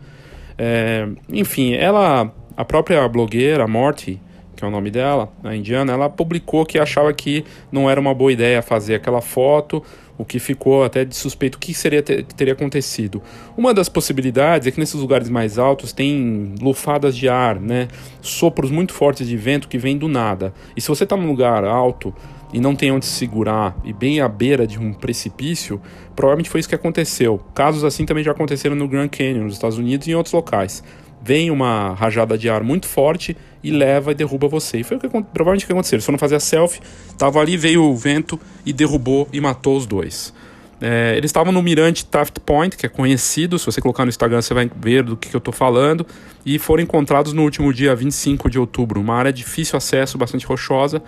É, 0.58 1.08
enfim, 1.30 1.74
ela, 1.74 2.34
a 2.56 2.66
própria 2.66 3.08
blogueira, 3.08 3.68
Morty, 3.68 4.22
que 4.56 4.64
é 4.64 4.68
o 4.68 4.72
nome 4.72 4.90
dela, 4.90 5.32
a 5.44 5.56
indiana, 5.56 5.94
ela 5.94 6.10
publicou 6.10 6.66
que 6.66 6.80
achava 6.80 7.14
que 7.14 7.44
não 7.72 7.90
era 7.90 8.00
uma 8.00 8.14
boa 8.14 8.32
ideia 8.32 8.62
fazer 8.62 8.96
aquela 8.96 9.22
foto 9.22 9.84
o 10.18 10.24
que 10.24 10.40
ficou 10.40 10.84
até 10.84 11.04
de 11.04 11.16
suspeito 11.16 11.56
o 11.56 11.60
que 11.60 11.74
seria 11.74 12.02
ter, 12.02 12.24
teria 12.24 12.54
acontecido. 12.54 13.22
Uma 13.58 13.74
das 13.74 13.90
possibilidades 13.90 14.68
é 14.68 14.72
que 14.72 14.80
nesses 14.80 14.96
lugares 14.96 15.30
mais 15.30 15.58
altos 15.58 15.92
tem 15.92 16.56
lufadas 16.62 17.16
de 17.16 17.28
ar, 17.28 17.60
né? 17.60 17.88
Sopros 18.22 18.72
muito 18.72 18.94
fortes 18.94 19.28
de 19.28 19.36
vento 19.36 19.68
que 19.68 19.78
vêm 19.78 19.98
do 19.98 20.08
nada. 20.08 20.54
E 20.76 20.82
se 20.82 20.88
você 20.88 21.04
está 21.04 21.18
num 21.18 21.28
lugar 21.28 21.66
alto 21.66 22.14
e 22.54 22.60
não 22.60 22.76
tem 22.76 22.92
onde 22.92 23.06
se 23.06 23.12
segurar 23.12 23.76
e 23.84 23.92
bem 23.92 24.22
à 24.22 24.30
beira 24.30 24.66
de 24.66 24.80
um 24.80 24.94
precipício, 24.94 25.82
provavelmente 26.16 26.50
foi 26.50 26.60
isso 26.62 26.70
que 26.70 26.76
aconteceu. 26.76 27.42
Casos 27.54 27.84
assim 27.84 28.06
também 28.06 28.24
já 28.24 28.32
aconteceram 28.32 28.76
no 28.76 28.88
Grand 28.88 29.10
Canyon, 29.10 29.44
nos 29.44 29.54
Estados 29.54 29.78
Unidos 29.78 30.08
e 30.08 30.12
em 30.12 30.16
outros 30.16 30.34
locais 30.34 30.84
vem 31.26 31.50
uma 31.50 31.96
rajada 31.96 32.38
de 32.38 32.48
ar 32.48 32.64
muito 32.64 32.88
forte 32.88 33.36
e 33.64 33.72
leva 33.72 34.12
e 34.12 34.16
derruba 34.16 34.48
você. 34.48 34.78
E 34.78 34.84
foi 34.84 34.98
o 34.98 35.00
que 35.00 35.08
provavelmente 35.08 35.64
o 35.64 35.68
que 35.68 35.74
aconteceu. 35.74 35.96
Eles 35.96 36.06
foram 36.06 36.20
fazer 36.20 36.36
a 36.36 36.40
selfie, 36.40 36.80
tava 37.18 37.40
ali, 37.40 37.58
veio 37.58 37.84
o 37.84 37.98
vento 37.98 38.40
e 38.64 38.72
derrubou 38.72 39.28
e 39.34 39.42
matou 39.42 39.76
os 39.76 39.88
dois. 39.88 40.32
É, 40.80 41.16
eles 41.18 41.30
estavam 41.30 41.52
no 41.52 41.64
mirante 41.64 42.06
Taft 42.06 42.40
Point, 42.46 42.78
que 42.78 42.86
é 42.86 42.90
conhecido, 42.90 43.58
se 43.58 43.66
você 43.66 43.82
colocar 43.82 44.06
no 44.06 44.10
Instagram 44.10 44.40
você 44.40 44.54
vai 44.54 44.70
ver 44.80 45.04
do 45.04 45.18
que, 45.18 45.30
que 45.30 45.36
eu 45.36 45.40
estou 45.40 45.54
falando, 45.54 46.06
e 46.46 46.60
foram 46.60 46.84
encontrados 46.84 47.34
no 47.34 47.42
último 47.42 47.74
dia 47.74 47.96
25 47.96 48.48
de 48.48 48.60
outubro, 48.60 49.02
uma 49.02 49.16
área 49.16 49.34
de 49.34 49.40
difícil 49.40 49.78
acesso, 49.78 50.18
bastante 50.18 50.46
rochosa. 50.46 51.02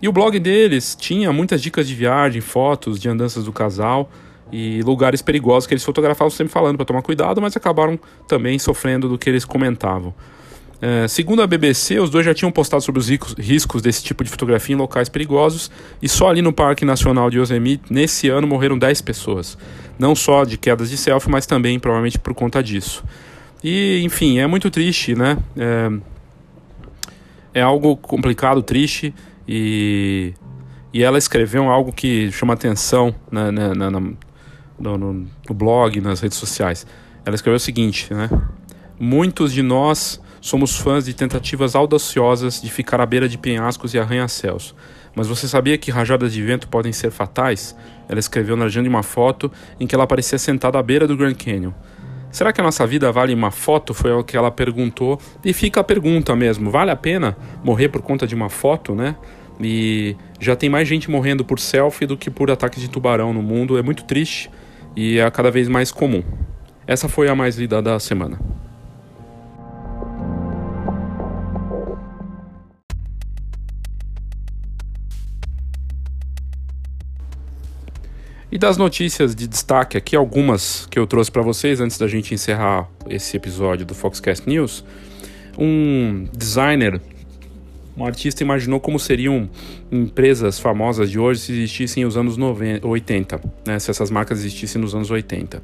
E 0.00 0.06
o 0.08 0.12
blog 0.12 0.38
deles 0.38 0.94
tinha 0.94 1.32
muitas 1.32 1.60
dicas 1.60 1.88
de 1.88 1.94
viagem, 1.94 2.40
fotos 2.40 3.00
de 3.00 3.08
andanças 3.08 3.44
do 3.44 3.52
casal, 3.52 4.08
e 4.52 4.82
lugares 4.82 5.22
perigosos 5.22 5.66
que 5.66 5.72
eles 5.72 5.82
fotografavam 5.82 6.30
sempre 6.30 6.52
falando 6.52 6.76
para 6.76 6.84
tomar 6.84 7.02
cuidado, 7.02 7.40
mas 7.40 7.56
acabaram 7.56 7.98
também 8.28 8.58
sofrendo 8.58 9.08
do 9.08 9.18
que 9.18 9.30
eles 9.30 9.44
comentavam. 9.44 10.14
É, 10.84 11.06
segundo 11.06 11.40
a 11.42 11.46
BBC, 11.46 12.00
os 12.00 12.10
dois 12.10 12.26
já 12.26 12.34
tinham 12.34 12.50
postado 12.50 12.82
sobre 12.82 13.00
os 13.00 13.08
riscos 13.38 13.80
desse 13.80 14.02
tipo 14.02 14.24
de 14.24 14.30
fotografia 14.30 14.74
em 14.74 14.78
locais 14.78 15.08
perigosos 15.08 15.70
e 16.02 16.08
só 16.08 16.28
ali 16.28 16.42
no 16.42 16.52
Parque 16.52 16.84
Nacional 16.84 17.30
de 17.30 17.38
Yosemite, 17.38 17.84
nesse 17.88 18.28
ano, 18.28 18.48
morreram 18.48 18.76
10 18.76 19.00
pessoas. 19.00 19.56
Não 19.96 20.14
só 20.14 20.44
de 20.44 20.58
quedas 20.58 20.90
de 20.90 20.96
selfie, 20.96 21.30
mas 21.30 21.46
também 21.46 21.78
provavelmente 21.78 22.18
por 22.18 22.34
conta 22.34 22.60
disso. 22.60 23.04
E, 23.62 24.02
enfim, 24.02 24.40
é 24.40 24.46
muito 24.48 24.70
triste, 24.70 25.14
né? 25.14 25.38
É, 25.56 25.88
é 27.54 27.62
algo 27.62 27.96
complicado, 27.96 28.60
triste 28.60 29.14
e, 29.46 30.34
e 30.92 31.02
ela 31.02 31.16
escreveu 31.16 31.70
algo 31.70 31.92
que 31.92 32.32
chama 32.32 32.54
atenção 32.54 33.14
na, 33.30 33.52
na, 33.52 33.74
na, 33.74 34.00
no, 34.78 34.96
no, 34.96 35.12
no 35.12 35.54
blog, 35.54 36.00
nas 36.00 36.20
redes 36.20 36.38
sociais. 36.38 36.86
Ela 37.24 37.34
escreveu 37.34 37.56
o 37.56 37.60
seguinte, 37.60 38.12
né? 38.12 38.28
Muitos 38.98 39.52
de 39.52 39.62
nós 39.62 40.20
somos 40.40 40.76
fãs 40.76 41.04
de 41.04 41.14
tentativas 41.14 41.74
audaciosas 41.74 42.60
de 42.60 42.70
ficar 42.70 43.00
à 43.00 43.06
beira 43.06 43.28
de 43.28 43.38
penhascos 43.38 43.94
e 43.94 43.98
arranha-céus. 43.98 44.74
Mas 45.14 45.28
você 45.28 45.46
sabia 45.46 45.76
que 45.78 45.90
rajadas 45.90 46.32
de 46.32 46.42
vento 46.42 46.68
podem 46.68 46.92
ser 46.92 47.10
fatais? 47.10 47.76
Ela 48.08 48.18
escreveu 48.18 48.56
na 48.56 48.64
legenda 48.64 48.84
de 48.84 48.88
uma 48.88 49.02
foto 49.02 49.50
em 49.78 49.86
que 49.86 49.94
ela 49.94 50.04
aparecia 50.04 50.38
sentada 50.38 50.78
à 50.78 50.82
beira 50.82 51.06
do 51.06 51.16
Grand 51.16 51.34
Canyon. 51.34 51.72
Será 52.30 52.52
que 52.52 52.60
a 52.60 52.64
nossa 52.64 52.86
vida 52.86 53.12
vale 53.12 53.34
uma 53.34 53.50
foto? 53.50 53.92
Foi 53.92 54.10
o 54.10 54.24
que 54.24 54.36
ela 54.36 54.50
perguntou. 54.50 55.20
E 55.44 55.52
fica 55.52 55.80
a 55.80 55.84
pergunta 55.84 56.34
mesmo: 56.34 56.70
vale 56.70 56.90
a 56.90 56.96
pena 56.96 57.36
morrer 57.62 57.90
por 57.90 58.00
conta 58.00 58.26
de 58.26 58.34
uma 58.34 58.48
foto, 58.48 58.94
né? 58.94 59.16
E 59.60 60.16
já 60.40 60.56
tem 60.56 60.70
mais 60.70 60.88
gente 60.88 61.10
morrendo 61.10 61.44
por 61.44 61.60
selfie 61.60 62.06
do 62.06 62.16
que 62.16 62.30
por 62.30 62.50
ataques 62.50 62.80
de 62.80 62.88
tubarão 62.88 63.34
no 63.34 63.42
mundo. 63.42 63.76
É 63.76 63.82
muito 63.82 64.04
triste 64.04 64.50
e 64.96 65.18
é 65.18 65.30
cada 65.30 65.50
vez 65.50 65.68
mais 65.68 65.90
comum. 65.90 66.22
Essa 66.86 67.08
foi 67.08 67.28
a 67.28 67.34
mais 67.34 67.56
lida 67.56 67.80
da 67.80 67.98
semana. 67.98 68.38
E 78.50 78.58
das 78.58 78.76
notícias 78.76 79.34
de 79.34 79.48
destaque 79.48 79.96
aqui, 79.96 80.14
algumas 80.14 80.86
que 80.90 80.98
eu 80.98 81.06
trouxe 81.06 81.30
para 81.30 81.40
vocês 81.40 81.80
antes 81.80 81.96
da 81.96 82.06
gente 82.06 82.34
encerrar 82.34 82.86
esse 83.08 83.34
episódio 83.34 83.86
do 83.86 83.94
Foxcast 83.94 84.46
News. 84.46 84.84
Um 85.58 86.26
designer 86.36 87.00
um 87.96 88.04
artista 88.06 88.42
imaginou 88.42 88.80
como 88.80 88.98
seriam 88.98 89.48
empresas 89.90 90.58
famosas 90.58 91.10
de 91.10 91.18
hoje 91.18 91.40
se 91.40 91.52
existissem 91.52 92.04
nos 92.04 92.16
anos 92.16 92.36
90, 92.36 92.86
80, 92.86 93.40
né? 93.66 93.78
se 93.78 93.90
essas 93.90 94.10
marcas 94.10 94.38
existissem 94.40 94.80
nos 94.80 94.94
anos 94.94 95.10
80. 95.10 95.62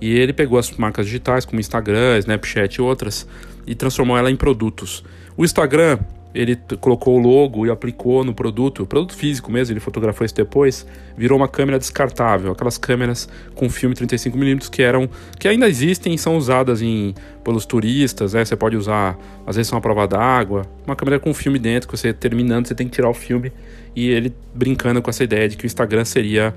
E 0.00 0.14
ele 0.14 0.32
pegou 0.32 0.58
as 0.58 0.70
marcas 0.72 1.06
digitais 1.06 1.44
como 1.44 1.60
Instagram, 1.60 2.18
Snapchat 2.18 2.76
e 2.76 2.82
outras 2.82 3.26
e 3.66 3.74
transformou 3.74 4.16
ela 4.16 4.30
em 4.30 4.36
produtos. 4.36 5.04
O 5.36 5.44
Instagram 5.44 5.98
ele 6.36 6.58
colocou 6.80 7.16
o 7.16 7.18
logo 7.18 7.66
e 7.66 7.70
aplicou 7.70 8.22
no 8.22 8.34
produto, 8.34 8.84
produto 8.84 9.14
físico 9.14 9.50
mesmo, 9.50 9.72
ele 9.72 9.80
fotografou 9.80 10.22
isso 10.22 10.34
depois, 10.34 10.86
virou 11.16 11.38
uma 11.38 11.48
câmera 11.48 11.78
descartável, 11.78 12.52
aquelas 12.52 12.76
câmeras 12.76 13.26
com 13.54 13.70
filme 13.70 13.94
35mm 13.94 14.68
que 14.68 14.82
eram 14.82 15.08
que 15.38 15.48
ainda 15.48 15.66
existem 15.66 16.12
e 16.12 16.18
são 16.18 16.36
usadas 16.36 16.82
em 16.82 17.14
pelos 17.42 17.64
turistas, 17.64 18.34
né? 18.34 18.44
Você 18.44 18.54
pode 18.54 18.76
usar, 18.76 19.16
às 19.46 19.56
vezes 19.56 19.68
são 19.68 19.78
a 19.78 19.80
prova 19.80 20.06
d'água, 20.06 20.66
uma 20.86 20.94
câmera 20.94 21.18
com 21.18 21.32
filme 21.32 21.58
dentro 21.58 21.88
que 21.88 21.96
você 21.96 22.12
terminando, 22.12 22.68
você 22.68 22.74
tem 22.74 22.86
que 22.86 22.94
tirar 22.94 23.08
o 23.08 23.14
filme 23.14 23.50
e 23.94 24.10
ele 24.10 24.34
brincando 24.54 25.00
com 25.00 25.08
essa 25.08 25.24
ideia 25.24 25.48
de 25.48 25.56
que 25.56 25.64
o 25.64 25.66
Instagram 25.66 26.04
seria 26.04 26.54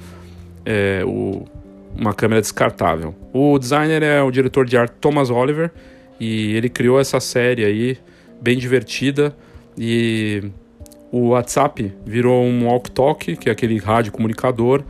é, 0.65 1.03
o, 1.05 1.45
uma 1.97 2.13
câmera 2.13 2.41
descartável. 2.41 3.15
O 3.31 3.57
designer 3.57 4.03
é 4.03 4.21
o 4.21 4.29
diretor 4.29 4.65
de 4.65 4.75
arte 4.75 4.93
Thomas 4.99 5.29
Oliver 5.29 5.71
e 6.19 6.53
ele 6.53 6.67
criou 6.67 6.99
essa 6.99 7.21
série 7.21 7.63
aí 7.63 7.97
bem 8.41 8.57
divertida 8.57 9.33
e 9.77 10.43
o 11.11 11.29
WhatsApp 11.29 11.93
virou 12.05 12.43
um 12.43 12.65
walk-talk, 12.65 13.35
que 13.37 13.49
é 13.49 13.51
aquele 13.51 13.77
rádio 13.77 14.11
comunicador, 14.11 14.83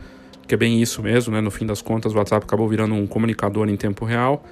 que 0.46 0.54
é 0.54 0.56
bem 0.56 0.82
isso 0.82 1.02
mesmo, 1.02 1.32
né? 1.32 1.40
No 1.40 1.50
fim 1.50 1.64
das 1.64 1.80
contas, 1.80 2.12
o 2.12 2.16
WhatsApp 2.16 2.44
acabou 2.44 2.68
virando 2.68 2.94
um 2.94 3.06
comunicador 3.06 3.68
em 3.68 3.76
tempo 3.76 4.04
real. 4.04 4.44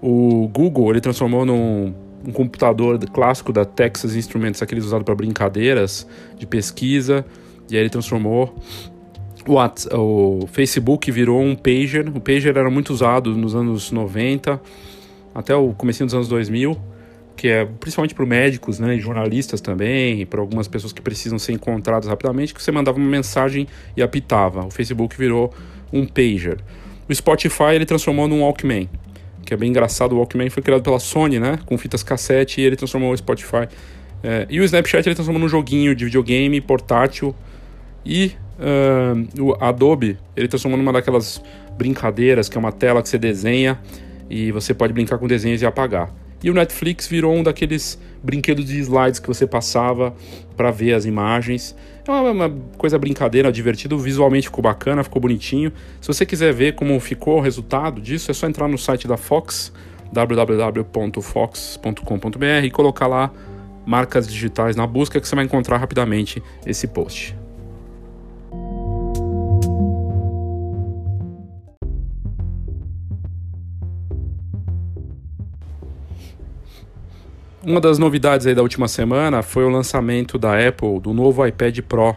O 0.00 0.48
Google, 0.48 0.90
ele 0.90 1.00
transformou 1.00 1.44
num 1.44 1.94
um 2.24 2.30
computador 2.30 2.98
clássico 3.10 3.52
da 3.52 3.64
Texas 3.64 4.14
Instruments, 4.14 4.62
aqueles 4.62 4.84
usados 4.84 5.04
para 5.04 5.14
brincadeiras 5.14 6.06
de 6.38 6.46
pesquisa, 6.46 7.24
e 7.68 7.74
aí 7.74 7.82
ele 7.82 7.90
transformou 7.90 8.54
o, 9.46 10.46
Facebook 10.46 11.10
virou 11.10 11.42
um 11.42 11.56
pager. 11.56 12.08
O 12.08 12.20
pager 12.20 12.56
era 12.56 12.70
muito 12.70 12.90
usado 12.90 13.34
nos 13.36 13.54
anos 13.54 13.90
90 13.90 14.60
até 15.34 15.54
o 15.54 15.72
começo 15.72 16.04
dos 16.04 16.14
anos 16.14 16.28
2000 16.28 16.91
que 17.36 17.48
é 17.48 17.64
principalmente 17.64 18.14
para 18.14 18.24
médicos, 18.26 18.78
né, 18.78 18.96
e 18.96 19.00
jornalistas 19.00 19.60
também, 19.60 20.24
para 20.26 20.40
algumas 20.40 20.68
pessoas 20.68 20.92
que 20.92 21.00
precisam 21.00 21.38
ser 21.38 21.52
encontradas 21.52 22.08
rapidamente, 22.08 22.54
que 22.54 22.62
você 22.62 22.72
mandava 22.72 22.98
uma 22.98 23.08
mensagem 23.08 23.66
e 23.96 24.02
apitava. 24.02 24.64
O 24.64 24.70
Facebook 24.70 25.16
virou 25.16 25.52
um 25.92 26.06
pager. 26.06 26.58
O 27.08 27.14
Spotify 27.14 27.74
ele 27.74 27.86
transformou 27.86 28.28
num 28.28 28.42
Walkman, 28.42 28.88
que 29.44 29.52
é 29.52 29.56
bem 29.56 29.70
engraçado. 29.70 30.12
O 30.12 30.18
Walkman 30.18 30.50
foi 30.50 30.62
criado 30.62 30.82
pela 30.82 30.98
Sony, 30.98 31.38
né, 31.38 31.58
com 31.66 31.76
fitas 31.76 32.02
cassete, 32.02 32.60
e 32.60 32.64
ele 32.64 32.76
transformou 32.76 33.12
o 33.12 33.16
Spotify. 33.16 33.68
É, 34.22 34.46
e 34.48 34.60
o 34.60 34.64
Snapchat 34.64 35.08
ele 35.08 35.14
transformou 35.14 35.40
num 35.40 35.48
joguinho 35.48 35.94
de 35.94 36.04
videogame 36.04 36.60
portátil. 36.60 37.34
E 38.04 38.32
uh, 38.58 39.42
o 39.42 39.64
Adobe 39.64 40.18
ele 40.36 40.48
transformou 40.48 40.78
numa 40.78 40.92
daquelas 40.92 41.42
brincadeiras 41.76 42.48
que 42.48 42.56
é 42.56 42.60
uma 42.60 42.72
tela 42.72 43.02
que 43.02 43.08
você 43.08 43.18
desenha 43.18 43.78
e 44.28 44.50
você 44.50 44.74
pode 44.74 44.92
brincar 44.92 45.18
com 45.18 45.26
desenhos 45.26 45.62
e 45.62 45.66
apagar. 45.66 46.12
E 46.42 46.50
o 46.50 46.54
Netflix 46.54 47.06
virou 47.06 47.34
um 47.34 47.42
daqueles 47.42 47.98
brinquedos 48.22 48.66
de 48.66 48.78
slides 48.80 49.20
que 49.20 49.28
você 49.28 49.46
passava 49.46 50.14
para 50.56 50.70
ver 50.70 50.94
as 50.94 51.04
imagens. 51.04 51.76
É 52.06 52.10
uma, 52.10 52.30
uma, 52.30 52.50
coisa 52.76 52.98
brincadeira, 52.98 53.52
divertido, 53.52 53.98
visualmente 53.98 54.48
ficou 54.48 54.62
bacana, 54.62 55.04
ficou 55.04 55.20
bonitinho. 55.20 55.72
Se 56.00 56.08
você 56.08 56.26
quiser 56.26 56.52
ver 56.52 56.74
como 56.74 56.98
ficou 56.98 57.38
o 57.38 57.40
resultado 57.40 58.00
disso, 58.00 58.30
é 58.30 58.34
só 58.34 58.46
entrar 58.46 58.68
no 58.68 58.78
site 58.78 59.06
da 59.06 59.16
Fox, 59.16 59.72
www.fox.com.br 60.12 62.64
e 62.64 62.70
colocar 62.70 63.06
lá 63.06 63.30
marcas 63.86 64.28
digitais 64.28 64.76
na 64.76 64.86
busca 64.86 65.20
que 65.20 65.28
você 65.28 65.34
vai 65.34 65.44
encontrar 65.44 65.78
rapidamente 65.78 66.42
esse 66.66 66.86
post. 66.86 67.41
Uma 77.64 77.80
das 77.80 77.96
novidades 77.96 78.44
aí 78.44 78.56
da 78.56 78.62
última 78.62 78.88
semana 78.88 79.40
foi 79.40 79.64
o 79.64 79.68
lançamento 79.68 80.36
da 80.36 80.54
Apple 80.66 80.98
do 80.98 81.12
novo 81.12 81.46
iPad 81.46 81.78
Pro. 81.82 82.16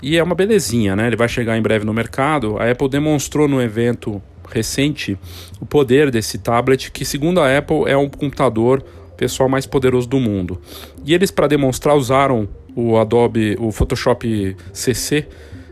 E 0.00 0.16
é 0.16 0.22
uma 0.22 0.36
belezinha, 0.36 0.94
né? 0.94 1.08
Ele 1.08 1.16
vai 1.16 1.28
chegar 1.28 1.58
em 1.58 1.62
breve 1.62 1.84
no 1.84 1.92
mercado. 1.92 2.56
A 2.56 2.70
Apple 2.70 2.88
demonstrou 2.88 3.48
no 3.48 3.60
evento 3.60 4.22
recente 4.48 5.18
o 5.60 5.66
poder 5.66 6.12
desse 6.12 6.38
tablet, 6.38 6.92
que 6.92 7.04
segundo 7.04 7.40
a 7.40 7.58
Apple 7.58 7.88
é 7.88 7.96
um 7.96 8.08
computador 8.08 8.84
pessoal 9.16 9.48
mais 9.48 9.66
poderoso 9.66 10.08
do 10.08 10.20
mundo. 10.20 10.60
E 11.04 11.12
eles 11.12 11.32
para 11.32 11.48
demonstrar 11.48 11.96
usaram 11.96 12.48
o 12.76 12.98
Adobe, 12.98 13.56
o 13.58 13.72
Photoshop 13.72 14.56
CC, 14.72 15.26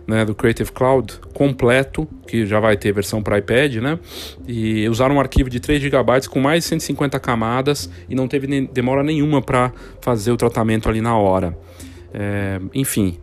né, 0.07 0.25
do 0.25 0.35
Creative 0.35 0.71
Cloud 0.71 1.21
completo, 1.33 2.07
que 2.27 2.45
já 2.47 2.61
vai 2.61 2.77
ter 2.77 2.93
versão 2.93 3.23
para 3.23 3.39
iPad, 3.39 3.77
né? 3.77 3.99
E 4.47 4.89
usaram 4.89 5.17
um 5.17 5.21
arquivo 5.21 5.49
de 5.49 5.61
3 5.61 5.81
GB 5.83 6.29
com 6.29 6.41
mais 6.41 6.65
de 6.65 6.69
150 6.71 7.19
camadas 7.21 7.91
e 8.09 8.15
não 8.15 8.29
teve 8.29 8.67
demora 8.69 9.03
nenhuma 9.03 9.41
para 9.41 9.73
fazer 10.01 10.33
o 10.33 10.37
tratamento 10.37 10.89
ali 10.89 11.01
na 11.01 11.17
hora. 11.17 11.57
É, 12.13 12.61
enfim, 12.75 13.19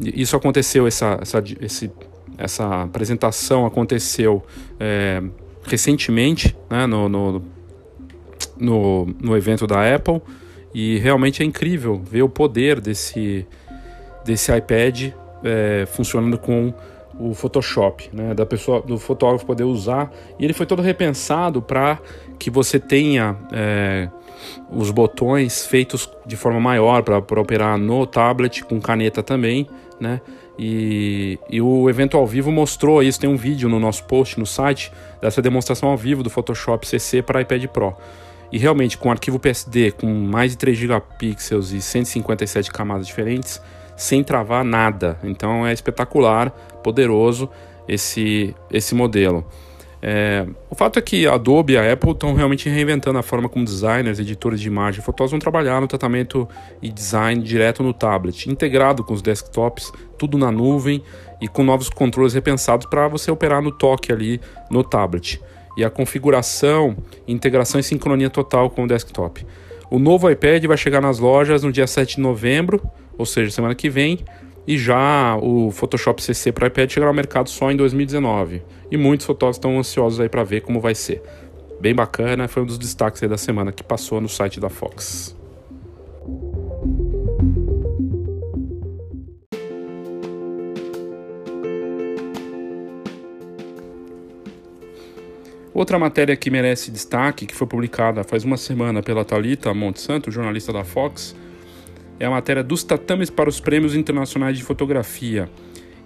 isso 0.00 0.34
aconteceu, 0.34 0.86
essa, 0.86 1.18
essa, 1.20 1.42
esse, 1.60 1.90
essa 2.38 2.82
apresentação 2.82 3.66
aconteceu 3.66 4.42
é, 4.80 5.22
recentemente, 5.64 6.56
né, 6.68 6.86
no, 6.86 7.08
no, 7.08 7.42
no, 8.56 9.06
no 9.20 9.36
evento 9.36 9.66
da 9.66 9.94
Apple, 9.94 10.20
e 10.74 10.98
realmente 10.98 11.42
é 11.42 11.46
incrível 11.46 12.02
ver 12.02 12.22
o 12.22 12.28
poder 12.28 12.80
desse, 12.80 13.46
desse 14.24 14.54
iPad 14.56 15.12
é, 15.44 15.86
funcionando 15.86 16.38
com 16.38 16.72
o 17.18 17.34
Photoshop, 17.34 18.10
né, 18.12 18.34
da 18.34 18.46
pessoa, 18.46 18.80
do 18.80 18.98
fotógrafo 18.98 19.44
poder 19.44 19.64
usar. 19.64 20.12
E 20.38 20.44
ele 20.44 20.52
foi 20.52 20.66
todo 20.66 20.82
repensado 20.82 21.60
para 21.60 21.98
que 22.38 22.50
você 22.50 22.80
tenha 22.80 23.36
é, 23.52 24.08
os 24.70 24.90
botões 24.90 25.66
feitos 25.66 26.08
de 26.26 26.36
forma 26.36 26.60
maior 26.60 27.02
para 27.02 27.40
operar 27.40 27.78
no 27.78 28.06
tablet 28.06 28.64
com 28.64 28.80
caneta 28.80 29.22
também, 29.22 29.68
né? 30.00 30.20
E, 30.58 31.38
e, 31.48 31.62
o 31.62 31.88
evento 31.88 32.16
ao 32.16 32.26
vivo 32.26 32.50
mostrou 32.50 33.02
isso. 33.02 33.18
Tem 33.18 33.28
um 33.28 33.36
vídeo 33.36 33.68
no 33.68 33.80
nosso 33.80 34.04
post 34.04 34.38
no 34.38 34.44
site 34.44 34.92
dessa 35.20 35.40
demonstração 35.40 35.88
ao 35.88 35.96
vivo 35.96 36.22
do 36.22 36.28
Photoshop 36.28 36.86
CC 36.86 37.22
para 37.22 37.40
iPad 37.40 37.66
Pro. 37.68 37.96
E 38.50 38.58
realmente, 38.58 38.98
com 38.98 39.10
arquivo 39.10 39.38
PSD 39.38 39.92
com 39.92 40.06
mais 40.06 40.52
de 40.52 40.58
3 40.58 40.76
gigapixels 40.76 41.72
e 41.72 41.80
157 41.80 42.70
camadas 42.70 43.06
diferentes, 43.06 43.62
sem 43.96 44.22
travar 44.22 44.64
nada. 44.64 45.18
Então 45.22 45.66
é 45.66 45.72
espetacular, 45.72 46.50
poderoso 46.82 47.48
esse, 47.88 48.54
esse 48.70 48.94
modelo. 48.94 49.46
É, 50.04 50.44
o 50.68 50.74
fato 50.74 50.98
é 50.98 51.02
que 51.02 51.28
a 51.28 51.34
Adobe 51.34 51.74
e 51.74 51.78
a 51.78 51.92
Apple 51.92 52.10
estão 52.10 52.34
realmente 52.34 52.68
reinventando 52.68 53.20
a 53.20 53.22
forma 53.22 53.48
como 53.48 53.64
designers, 53.64 54.18
editores 54.18 54.60
de 54.60 54.66
imagem 54.66 55.00
e 55.00 55.04
fotógrafos 55.04 55.30
vão 55.30 55.38
trabalhar 55.38 55.80
no 55.80 55.86
tratamento 55.86 56.48
e 56.82 56.90
design 56.90 57.40
direto 57.40 57.84
no 57.84 57.94
tablet, 57.94 58.50
integrado 58.50 59.04
com 59.04 59.14
os 59.14 59.22
desktops, 59.22 59.92
tudo 60.18 60.36
na 60.36 60.50
nuvem 60.50 61.00
e 61.40 61.46
com 61.46 61.62
novos 61.62 61.88
controles 61.88 62.34
repensados 62.34 62.86
para 62.86 63.06
você 63.06 63.30
operar 63.30 63.62
no 63.62 63.70
toque 63.70 64.12
ali 64.12 64.40
no 64.68 64.82
tablet. 64.82 65.40
E 65.76 65.84
a 65.84 65.88
configuração, 65.88 66.96
integração 67.26 67.78
e 67.78 67.84
sincronia 67.84 68.28
total 68.28 68.70
com 68.70 68.82
o 68.82 68.88
desktop. 68.88 69.46
O 69.88 70.00
novo 70.00 70.28
iPad 70.28 70.64
vai 70.64 70.76
chegar 70.76 71.00
nas 71.00 71.20
lojas 71.20 71.62
no 71.62 71.70
dia 71.70 71.86
7 71.86 72.16
de 72.16 72.22
novembro 72.22 72.82
ou 73.16 73.26
seja, 73.26 73.50
semana 73.50 73.74
que 73.74 73.88
vem, 73.88 74.20
e 74.66 74.78
já 74.78 75.36
o 75.36 75.70
Photoshop 75.70 76.22
CC 76.22 76.52
para 76.52 76.68
iPad 76.68 76.90
chegará 76.90 77.10
ao 77.10 77.14
mercado 77.14 77.48
só 77.48 77.70
em 77.70 77.76
2019. 77.76 78.62
E 78.90 78.96
muitos 78.96 79.26
fotógrafos 79.26 79.56
estão 79.56 79.78
ansiosos 79.78 80.20
aí 80.20 80.28
para 80.28 80.44
ver 80.44 80.60
como 80.60 80.80
vai 80.80 80.94
ser. 80.94 81.22
Bem 81.80 81.94
bacana, 81.94 82.46
foi 82.46 82.62
um 82.62 82.66
dos 82.66 82.78
destaques 82.78 83.20
da 83.28 83.36
semana 83.36 83.72
que 83.72 83.82
passou 83.82 84.20
no 84.20 84.28
site 84.28 84.60
da 84.60 84.68
Fox. 84.68 85.36
Outra 95.74 95.98
matéria 95.98 96.36
que 96.36 96.50
merece 96.50 96.90
destaque, 96.90 97.46
que 97.46 97.54
foi 97.54 97.66
publicada 97.66 98.22
faz 98.22 98.44
uma 98.44 98.56
semana 98.56 99.02
pela 99.02 99.24
Talita 99.24 99.72
Monte 99.74 100.00
Santo, 100.00 100.30
jornalista 100.30 100.72
da 100.72 100.84
Fox, 100.84 101.34
é 102.22 102.26
a 102.26 102.30
matéria 102.30 102.62
dos 102.62 102.84
tatames 102.84 103.30
para 103.30 103.48
os 103.48 103.58
prêmios 103.58 103.96
internacionais 103.96 104.56
de 104.56 104.62
fotografia. 104.62 105.50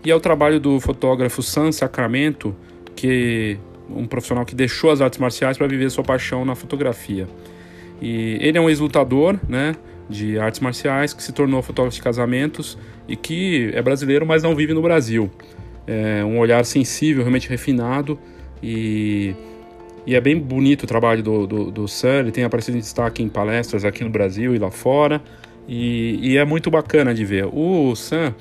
E 0.02 0.10
é 0.10 0.14
o 0.14 0.18
trabalho 0.18 0.58
do 0.58 0.80
fotógrafo 0.80 1.42
Sam 1.42 1.70
Sacramento, 1.70 2.56
que 2.94 3.58
um 3.90 4.06
profissional 4.06 4.46
que 4.46 4.54
deixou 4.54 4.90
as 4.90 5.02
artes 5.02 5.18
marciais 5.18 5.58
para 5.58 5.66
viver 5.66 5.90
sua 5.90 6.02
paixão 6.02 6.42
na 6.42 6.54
fotografia. 6.54 7.28
E 8.00 8.38
ele 8.40 8.56
é 8.56 8.60
um 8.60 8.70
ex-lutador, 8.70 9.38
né, 9.46 9.76
de 10.08 10.38
artes 10.38 10.60
marciais 10.60 11.12
que 11.12 11.22
se 11.22 11.32
tornou 11.32 11.60
fotógrafo 11.60 11.94
de 11.94 12.02
casamentos 12.02 12.78
e 13.06 13.14
que 13.14 13.70
é 13.74 13.82
brasileiro, 13.82 14.24
mas 14.24 14.42
não 14.42 14.54
vive 14.54 14.72
no 14.72 14.80
Brasil. 14.80 15.30
É 15.86 16.24
um 16.24 16.38
olhar 16.38 16.64
sensível, 16.64 17.24
realmente 17.24 17.46
refinado 17.46 18.18
e, 18.62 19.34
e 20.06 20.14
é 20.14 20.20
bem 20.22 20.38
bonito 20.38 20.84
o 20.84 20.86
trabalho 20.86 21.22
do, 21.22 21.46
do, 21.46 21.70
do 21.70 21.86
Sam. 21.86 22.20
Ele 22.20 22.32
tem 22.32 22.42
aparecido 22.42 22.78
em 22.78 22.80
destaque 22.80 23.22
em 23.22 23.28
palestras 23.28 23.84
aqui 23.84 24.02
no 24.02 24.08
Brasil 24.08 24.54
e 24.54 24.58
lá 24.58 24.70
fora. 24.70 25.20
E, 25.68 26.18
e, 26.22 26.36
é 26.36 26.44
muito 26.44 26.70
bacana 26.70 27.14
de 27.14 27.24
ver. 27.24 27.46
O 27.52 27.94
Sam, 27.96 28.34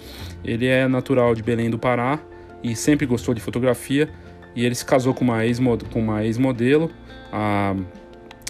ele 0.44 0.68
é 0.68 0.88
natural 0.88 1.34
de 1.34 1.42
Belém 1.42 1.70
do 1.70 1.80
Pará 1.80 2.20
e 2.64 2.76
sempre 2.76 3.06
gostou 3.06 3.34
de 3.34 3.42
fotografia. 3.42 4.10
E 4.56 4.66
ele 4.66 4.76
se 4.76 4.86
casou 4.86 5.14
com 5.14 5.26
uma 5.26 5.44
ex-modelo, 5.46 6.90
a, 7.32 7.76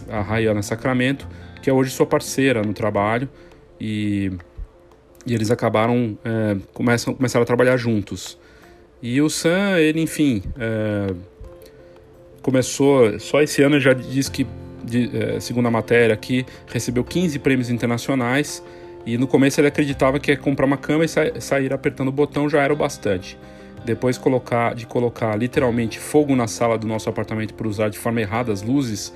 a 0.09 0.21
Rayana 0.21 0.61
Sacramento, 0.61 1.27
que 1.61 1.69
é 1.69 1.73
hoje 1.73 1.89
sua 1.89 2.05
parceira 2.05 2.61
no 2.61 2.73
trabalho. 2.73 3.29
E, 3.79 4.31
e 5.25 5.33
eles 5.33 5.49
acabaram, 5.49 6.17
é, 6.23 6.57
começam, 6.73 7.13
começaram 7.13 7.43
a 7.43 7.45
trabalhar 7.45 7.77
juntos. 7.77 8.37
E 9.01 9.21
o 9.21 9.29
Sam, 9.29 9.79
ele, 9.79 10.01
enfim, 10.01 10.43
é, 10.59 11.13
começou, 12.41 13.19
só 13.19 13.41
esse 13.41 13.61
ano 13.63 13.79
já 13.79 13.93
diz 13.93 14.29
que 14.29 14.45
de, 14.85 15.09
é, 15.17 15.39
segundo 15.39 15.67
a 15.67 15.71
matéria 15.71 16.13
aqui, 16.13 16.45
recebeu 16.67 17.03
15 17.03 17.39
prêmios 17.39 17.69
internacionais 17.69 18.63
e 19.05 19.17
no 19.17 19.27
começo 19.27 19.59
ele 19.59 19.67
acreditava 19.67 20.19
que 20.19 20.35
comprar 20.37 20.65
uma 20.65 20.77
câmera 20.77 21.05
e 21.05 21.07
sa 21.07 21.39
sair 21.39 21.73
apertando 21.73 22.07
o 22.09 22.11
botão 22.11 22.49
já 22.49 22.61
era 22.61 22.73
o 22.73 22.75
bastante. 22.75 23.37
Depois 23.85 24.17
colocar, 24.17 24.73
de 24.73 24.85
colocar 24.87 25.35
literalmente 25.35 25.99
fogo 25.99 26.35
na 26.35 26.47
sala 26.47 26.77
do 26.77 26.87
nosso 26.87 27.07
apartamento 27.07 27.53
por 27.53 27.67
usar 27.67 27.89
de 27.89 27.99
forma 27.99 28.19
errada 28.19 28.51
as 28.51 28.63
luzes, 28.63 29.13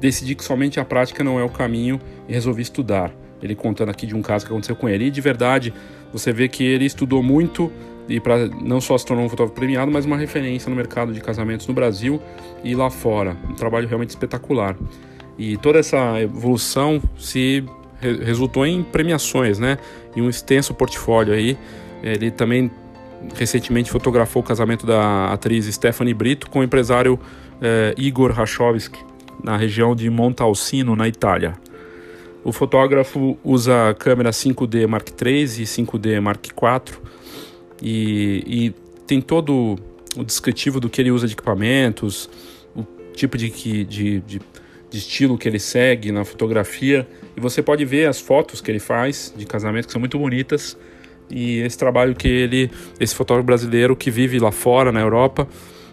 decidi 0.00 0.34
que 0.34 0.42
somente 0.42 0.80
a 0.80 0.84
prática 0.84 1.22
não 1.22 1.38
é 1.38 1.44
o 1.44 1.50
caminho 1.50 2.00
e 2.26 2.32
resolvi 2.32 2.62
estudar. 2.62 3.12
Ele 3.42 3.54
contando 3.54 3.90
aqui 3.90 4.06
de 4.06 4.14
um 4.14 4.22
caso 4.22 4.46
que 4.46 4.50
aconteceu 4.50 4.74
com 4.74 4.88
ele. 4.88 5.04
E 5.04 5.10
de 5.10 5.20
verdade, 5.20 5.72
você 6.10 6.32
vê 6.32 6.48
que 6.48 6.64
ele 6.64 6.86
estudou 6.86 7.22
muito 7.22 7.70
e 8.08 8.20
para 8.20 8.48
não 8.48 8.80
só 8.80 8.96
se 8.96 9.04
tornou 9.04 9.26
um 9.26 9.28
fotógrafo 9.28 9.54
premiado, 9.54 9.90
mas 9.90 10.04
uma 10.04 10.16
referência 10.16 10.70
no 10.70 10.76
mercado 10.76 11.12
de 11.12 11.20
casamentos 11.20 11.66
no 11.66 11.74
Brasil 11.74 12.20
e 12.62 12.74
lá 12.74 12.88
fora. 12.88 13.36
Um 13.48 13.54
trabalho 13.54 13.86
realmente 13.86 14.10
espetacular. 14.10 14.76
E 15.38 15.56
toda 15.56 15.78
essa 15.78 16.20
evolução 16.20 17.02
se 17.18 17.64
re 18.00 18.24
resultou 18.24 18.66
em 18.66 18.82
premiações, 18.82 19.58
né? 19.58 19.78
E 20.14 20.20
um 20.20 20.28
extenso 20.28 20.74
portfólio 20.74 21.34
aí. 21.34 21.58
Ele 22.02 22.30
também 22.30 22.70
recentemente 23.34 23.90
fotografou 23.90 24.42
o 24.42 24.44
casamento 24.44 24.86
da 24.86 25.32
atriz 25.32 25.66
Stephanie 25.66 26.14
Brito 26.14 26.48
com 26.48 26.60
o 26.60 26.62
empresário 26.62 27.18
eh, 27.60 27.94
Igor 27.96 28.30
Rachovski, 28.32 28.98
na 29.42 29.56
região 29.56 29.94
de 29.94 30.08
Montalcino, 30.10 30.94
na 30.94 31.08
Itália. 31.08 31.54
O 32.44 32.52
fotógrafo 32.52 33.36
usa 33.42 33.94
câmera 33.98 34.30
5D 34.30 34.86
Mark 34.86 35.08
III 35.08 35.42
e 35.42 35.64
5D 35.64 36.20
Mark 36.20 36.46
IV 36.46 36.98
e, 37.82 38.44
e 38.46 38.74
tem 39.06 39.20
todo 39.20 39.76
o 40.16 40.24
descritivo 40.24 40.78
do 40.78 40.88
que 40.88 41.00
ele 41.00 41.10
usa 41.10 41.26
de 41.26 41.34
equipamentos, 41.34 42.30
o 42.74 42.84
tipo 43.12 43.36
de, 43.36 43.50
de, 43.84 44.20
de, 44.20 44.40
de 44.90 44.98
estilo 44.98 45.36
que 45.36 45.48
ele 45.48 45.58
segue 45.58 46.12
na 46.12 46.24
fotografia. 46.24 47.06
E 47.36 47.40
você 47.40 47.62
pode 47.62 47.84
ver 47.84 48.08
as 48.08 48.20
fotos 48.20 48.60
que 48.60 48.70
ele 48.70 48.78
faz 48.78 49.32
de 49.36 49.44
casamento, 49.44 49.86
que 49.86 49.92
são 49.92 50.00
muito 50.00 50.18
bonitas. 50.18 50.76
E 51.28 51.58
esse 51.60 51.76
trabalho 51.76 52.14
que 52.14 52.28
ele, 52.28 52.70
esse 53.00 53.14
fotógrafo 53.14 53.46
brasileiro 53.46 53.96
que 53.96 54.10
vive 54.10 54.38
lá 54.38 54.52
fora, 54.52 54.92
na 54.92 55.00
Europa, 55.00 55.48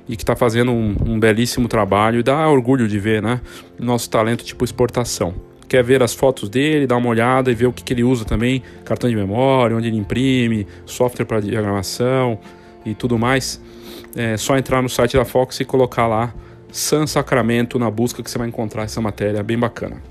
e 0.07 0.15
que 0.15 0.23
está 0.23 0.35
fazendo 0.35 0.71
um, 0.71 0.95
um, 1.05 1.19
belíssimo 1.19 1.67
trabalho 1.67 2.19
e 2.19 2.23
dá 2.23 2.47
orgulho 2.49 2.87
de 2.87 2.99
ver, 2.99 3.21
né? 3.21 3.39
Nosso 3.79 4.09
talento 4.09 4.43
tipo 4.43 4.63
exportação. 4.63 5.33
Quer 5.67 5.83
ver 5.83 6.03
as 6.03 6.13
fotos 6.13 6.49
dele, 6.49 6.85
dar 6.85 6.97
uma 6.97 7.09
olhada 7.09 7.49
e 7.49 7.55
ver 7.55 7.67
o 7.67 7.73
que, 7.73 7.83
que 7.83 7.93
ele 7.93 8.03
usa 8.03 8.25
também, 8.25 8.61
cartão 8.83 9.09
de 9.09 9.15
memória, 9.15 9.75
onde 9.75 9.87
ele 9.87 9.97
imprime, 9.97 10.67
software 10.85 11.25
para 11.25 11.39
diagramação 11.39 12.37
e 12.85 12.93
tudo 12.93 13.17
mais. 13.17 13.61
É 14.15 14.37
só 14.37 14.57
entrar 14.57 14.81
no 14.81 14.89
site 14.89 15.15
da 15.15 15.25
Fox 15.25 15.59
e 15.61 15.65
colocar 15.65 16.05
lá 16.05 16.33
San 16.73 17.05
Sacramento 17.05 17.77
na 17.77 17.91
busca 17.91 18.23
que 18.23 18.31
você 18.31 18.35
vai 18.39 18.47
encontrar 18.47 18.81
essa 18.81 18.99
matéria 18.99 19.43
bem 19.43 19.59
bacana. 19.59 20.01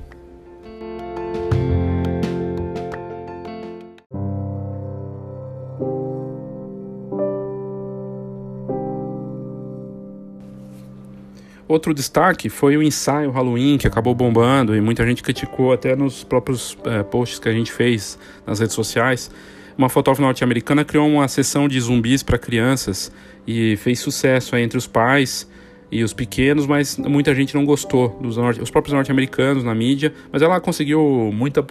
Outro 11.66 11.92
destaque 11.92 12.48
foi 12.48 12.76
o 12.76 12.82
ensaio 12.82 13.32
Halloween, 13.32 13.76
que 13.76 13.88
acabou 13.88 14.14
bombando 14.14 14.76
e 14.76 14.80
muita 14.80 15.04
gente 15.04 15.20
criticou 15.20 15.72
até 15.72 15.96
nos 15.96 16.22
próprios 16.22 16.78
é, 16.84 17.02
posts 17.02 17.40
que 17.40 17.48
a 17.48 17.52
gente 17.52 17.72
fez 17.72 18.16
nas 18.46 18.60
redes 18.60 18.76
sociais. 18.76 19.32
Uma 19.76 19.88
fotógrafa 19.88 20.22
norte-americana 20.22 20.84
criou 20.84 21.08
uma 21.08 21.26
sessão 21.26 21.66
de 21.66 21.80
zumbis 21.80 22.22
para 22.22 22.38
crianças 22.38 23.10
e 23.44 23.76
fez 23.78 23.98
sucesso 23.98 24.54
entre 24.54 24.78
os 24.78 24.86
pais 24.86 25.50
e 25.92 26.02
os 26.02 26.14
pequenos, 26.14 26.66
mas 26.66 26.96
muita 26.96 27.34
gente 27.34 27.54
não 27.54 27.66
gostou 27.66 28.18
dos 28.18 28.38
norte, 28.38 28.62
os 28.62 28.70
próprios 28.70 28.94
norte-americanos 28.94 29.62
na 29.62 29.74
mídia, 29.74 30.14
mas 30.32 30.40
ela 30.40 30.58
conseguiu 30.58 31.30
muita 31.32 31.62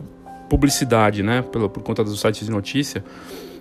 publicidade, 0.47 1.23
né, 1.23 1.41
por, 1.41 1.67
por 1.69 1.81
conta 1.81 2.03
dos 2.03 2.21
sites 2.21 2.45
de 2.45 2.51
notícia. 2.51 3.03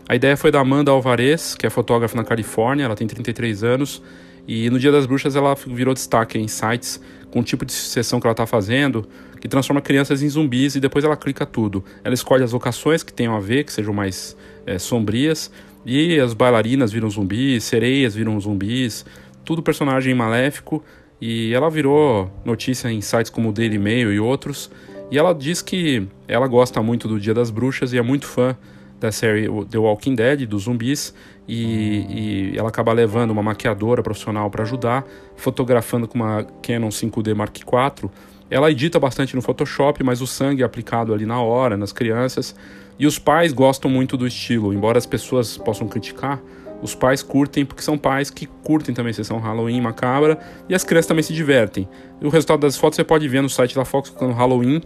A 0.06 0.14
ideia 0.14 0.36
foi 0.36 0.50
da 0.50 0.60
Amanda 0.60 0.90
Alvarez, 0.90 1.54
que 1.54 1.66
é 1.66 1.70
fotógrafa 1.70 2.14
na 2.14 2.24
Califórnia, 2.24 2.84
ela 2.84 2.94
tem 2.94 3.06
33 3.06 3.64
anos 3.64 4.02
e 4.46 4.68
no 4.68 4.78
Dia 4.78 4.92
das 4.92 5.06
Bruxas 5.06 5.34
ela 5.34 5.54
virou 5.66 5.94
destaque 5.94 6.38
em 6.38 6.46
sites 6.46 7.00
com 7.30 7.40
o 7.40 7.42
tipo 7.42 7.64
de 7.64 7.72
sessão 7.72 8.20
que 8.20 8.26
ela 8.26 8.32
está 8.32 8.44
fazendo, 8.44 9.08
que 9.40 9.48
transforma 9.48 9.80
crianças 9.80 10.22
em 10.22 10.28
zumbis 10.28 10.74
e 10.74 10.80
depois 10.80 11.04
ela 11.04 11.16
clica 11.16 11.46
tudo. 11.46 11.82
Ela 12.04 12.12
escolhe 12.12 12.44
as 12.44 12.52
locações 12.52 13.02
que 13.02 13.12
tenham 13.12 13.34
a 13.34 13.40
ver, 13.40 13.64
que 13.64 13.72
sejam 13.72 13.94
mais 13.94 14.36
é, 14.66 14.78
sombrias, 14.78 15.50
e 15.86 16.20
as 16.20 16.34
bailarinas 16.34 16.92
viram 16.92 17.08
zumbis, 17.08 17.64
sereias 17.64 18.14
viram 18.14 18.38
zumbis, 18.38 19.06
tudo 19.50 19.64
personagem 19.64 20.14
maléfico. 20.14 20.80
E 21.20 21.52
ela 21.52 21.68
virou 21.68 22.30
notícia 22.44 22.88
em 22.88 23.00
sites 23.00 23.30
como 23.30 23.48
o 23.48 23.52
Daily 23.52 23.80
Mail 23.80 24.12
e 24.12 24.20
outros. 24.20 24.70
E 25.10 25.18
ela 25.18 25.34
diz 25.34 25.60
que 25.60 26.06
ela 26.28 26.46
gosta 26.46 26.80
muito 26.80 27.08
do 27.08 27.18
Dia 27.18 27.34
das 27.34 27.50
Bruxas 27.50 27.92
e 27.92 27.98
é 27.98 28.02
muito 28.02 28.28
fã 28.28 28.56
da 29.00 29.10
série 29.10 29.48
The 29.68 29.76
Walking 29.76 30.14
Dead, 30.14 30.46
dos 30.46 30.64
zumbis, 30.64 31.12
e, 31.48 32.52
e 32.52 32.52
ela 32.56 32.68
acaba 32.68 32.92
levando 32.92 33.32
uma 33.32 33.42
maquiadora 33.42 34.04
profissional 34.04 34.48
para 34.50 34.62
ajudar, 34.62 35.04
fotografando 35.34 36.06
com 36.06 36.16
uma 36.16 36.44
Canon 36.62 36.90
5D 36.90 37.34
Mark 37.34 37.56
IV. 37.56 38.08
Ela 38.48 38.70
edita 38.70 39.00
bastante 39.00 39.34
no 39.34 39.42
Photoshop, 39.42 40.04
mas 40.04 40.20
o 40.20 40.28
sangue 40.28 40.62
é 40.62 40.64
aplicado 40.64 41.12
ali 41.12 41.26
na 41.26 41.42
hora, 41.42 41.76
nas 41.76 41.92
crianças. 41.92 42.54
E 43.00 43.06
os 43.06 43.18
pais 43.18 43.50
gostam 43.50 43.90
muito 43.90 44.14
do 44.14 44.26
estilo, 44.26 44.74
embora 44.74 44.98
as 44.98 45.06
pessoas 45.06 45.56
possam 45.56 45.88
criticar, 45.88 46.38
os 46.82 46.94
pais 46.94 47.22
curtem 47.22 47.64
porque 47.64 47.80
são 47.80 47.96
pais 47.96 48.28
que 48.28 48.44
curtem 48.44 48.94
também 48.94 49.10
a 49.10 49.14
sessão 49.14 49.38
Halloween 49.38 49.80
macabra 49.80 50.38
e 50.68 50.74
as 50.74 50.84
crianças 50.84 51.06
também 51.06 51.22
se 51.22 51.32
divertem. 51.32 51.88
E 52.20 52.26
o 52.26 52.28
resultado 52.28 52.60
das 52.60 52.76
fotos 52.76 52.96
você 52.96 53.02
pode 53.02 53.26
ver 53.26 53.40
no 53.40 53.48
site 53.48 53.74
da 53.74 53.86
Fox 53.86 54.10
colocando 54.10 54.36
Halloween, 54.36 54.82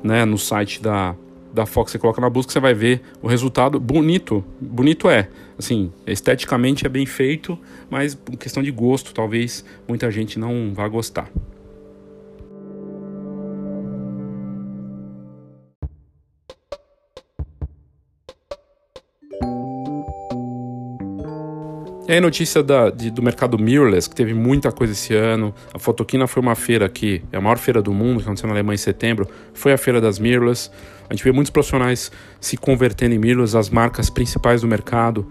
né, 0.00 0.24
no 0.24 0.38
site 0.38 0.80
da 0.80 1.16
da 1.52 1.66
Fox 1.66 1.90
você 1.90 1.98
coloca 1.98 2.20
na 2.20 2.30
busca, 2.30 2.52
você 2.52 2.60
vai 2.60 2.72
ver 2.72 3.02
o 3.20 3.26
resultado 3.26 3.80
bonito. 3.80 4.44
Bonito 4.60 5.10
é, 5.10 5.28
assim, 5.58 5.92
esteticamente 6.06 6.86
é 6.86 6.88
bem 6.88 7.04
feito, 7.04 7.58
mas 7.90 8.14
por 8.14 8.36
questão 8.36 8.62
de 8.62 8.70
gosto, 8.70 9.12
talvez 9.12 9.64
muita 9.88 10.08
gente 10.12 10.38
não 10.38 10.72
vá 10.72 10.86
gostar. 10.86 11.28
E 22.10 22.12
aí, 22.12 22.20
notícia 22.20 22.60
da, 22.60 22.90
de, 22.90 23.08
do 23.08 23.22
mercado 23.22 23.56
mirrorless, 23.56 24.10
que 24.10 24.16
teve 24.16 24.34
muita 24.34 24.72
coisa 24.72 24.92
esse 24.92 25.14
ano. 25.14 25.54
A 25.72 25.78
Fotoquina 25.78 26.26
foi 26.26 26.42
uma 26.42 26.56
feira 26.56 26.88
que 26.88 27.22
é 27.30 27.36
a 27.36 27.40
maior 27.40 27.56
feira 27.56 27.80
do 27.80 27.94
mundo, 27.94 28.16
que 28.16 28.24
aconteceu 28.24 28.48
na 28.48 28.54
Alemanha 28.54 28.74
em 28.74 28.78
setembro. 28.78 29.28
Foi 29.54 29.72
a 29.72 29.78
feira 29.78 30.00
das 30.00 30.18
mirrorless. 30.18 30.72
A 31.08 31.14
gente 31.14 31.22
vê 31.22 31.30
muitos 31.30 31.50
profissionais 31.50 32.10
se 32.40 32.56
convertendo 32.56 33.14
em 33.14 33.18
mirrorless, 33.18 33.56
as 33.56 33.70
marcas 33.70 34.10
principais 34.10 34.62
do 34.62 34.66
mercado 34.66 35.24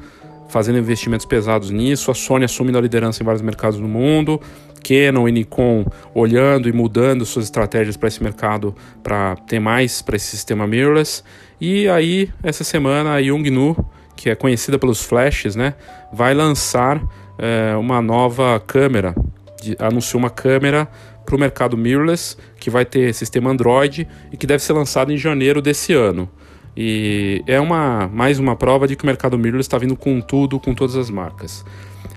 fazendo 0.48 0.78
investimentos 0.80 1.26
pesados 1.26 1.70
nisso. 1.70 2.12
A 2.12 2.14
Sony 2.14 2.46
assumindo 2.46 2.78
a 2.78 2.82
liderança 2.82 3.22
em 3.22 3.26
vários 3.26 3.42
mercados 3.42 3.78
no 3.78 3.90
mundo. 3.90 4.40
Canon 4.82 5.28
e 5.28 5.34
Nikon 5.34 5.86
olhando 6.16 6.70
e 6.70 6.72
mudando 6.72 7.26
suas 7.26 7.44
estratégias 7.44 7.98
para 7.98 8.08
esse 8.08 8.24
mercado 8.24 8.74
para 9.04 9.36
ter 9.36 9.60
mais 9.60 10.02
para 10.02 10.16
esse 10.16 10.28
sistema 10.28 10.66
mirrorless. 10.66 11.26
E 11.60 11.90
aí, 11.90 12.30
essa 12.42 12.64
semana, 12.64 13.16
a 13.16 13.18
Yongnuo 13.18 13.76
que 14.20 14.30
é 14.30 14.36
conhecida 14.36 14.78
pelos 14.78 15.02
flashes, 15.02 15.56
né, 15.56 15.76
vai 16.12 16.34
lançar 16.34 17.02
é, 17.38 17.74
uma 17.78 18.02
nova 18.02 18.60
câmera, 18.60 19.16
de, 19.62 19.78
anunciou 19.80 20.20
uma 20.20 20.30
câmera 20.30 20.90
para 21.26 21.38
o 21.38 21.40
mercado 21.40 21.78
mirrorless, 21.78 22.36
que 22.60 22.70
vai 22.70 22.84
ter 22.84 23.14
sistema 23.14 23.50
Android 23.50 24.06
e 24.30 24.36
que 24.36 24.46
deve 24.46 24.62
ser 24.62 24.74
lançado 24.74 25.14
em 25.14 25.18
janeiro 25.18 25.62
desse 25.62 25.94
ano. 25.94 26.30
E 26.76 27.42
é 27.48 27.62
uma 27.62 28.10
mais 28.12 28.40
uma 28.40 28.58
prova 28.58 28.90
de 28.90 28.98
que 28.98 29.04
o 29.04 29.08
mercado 29.08 29.38
mirrorless 29.38 29.68
está 29.68 29.78
vindo 29.78 29.96
com 29.96 30.20
tudo, 30.20 30.60
com 30.60 30.74
todas 30.74 30.98
as 30.98 31.10
marcas. 31.10 31.64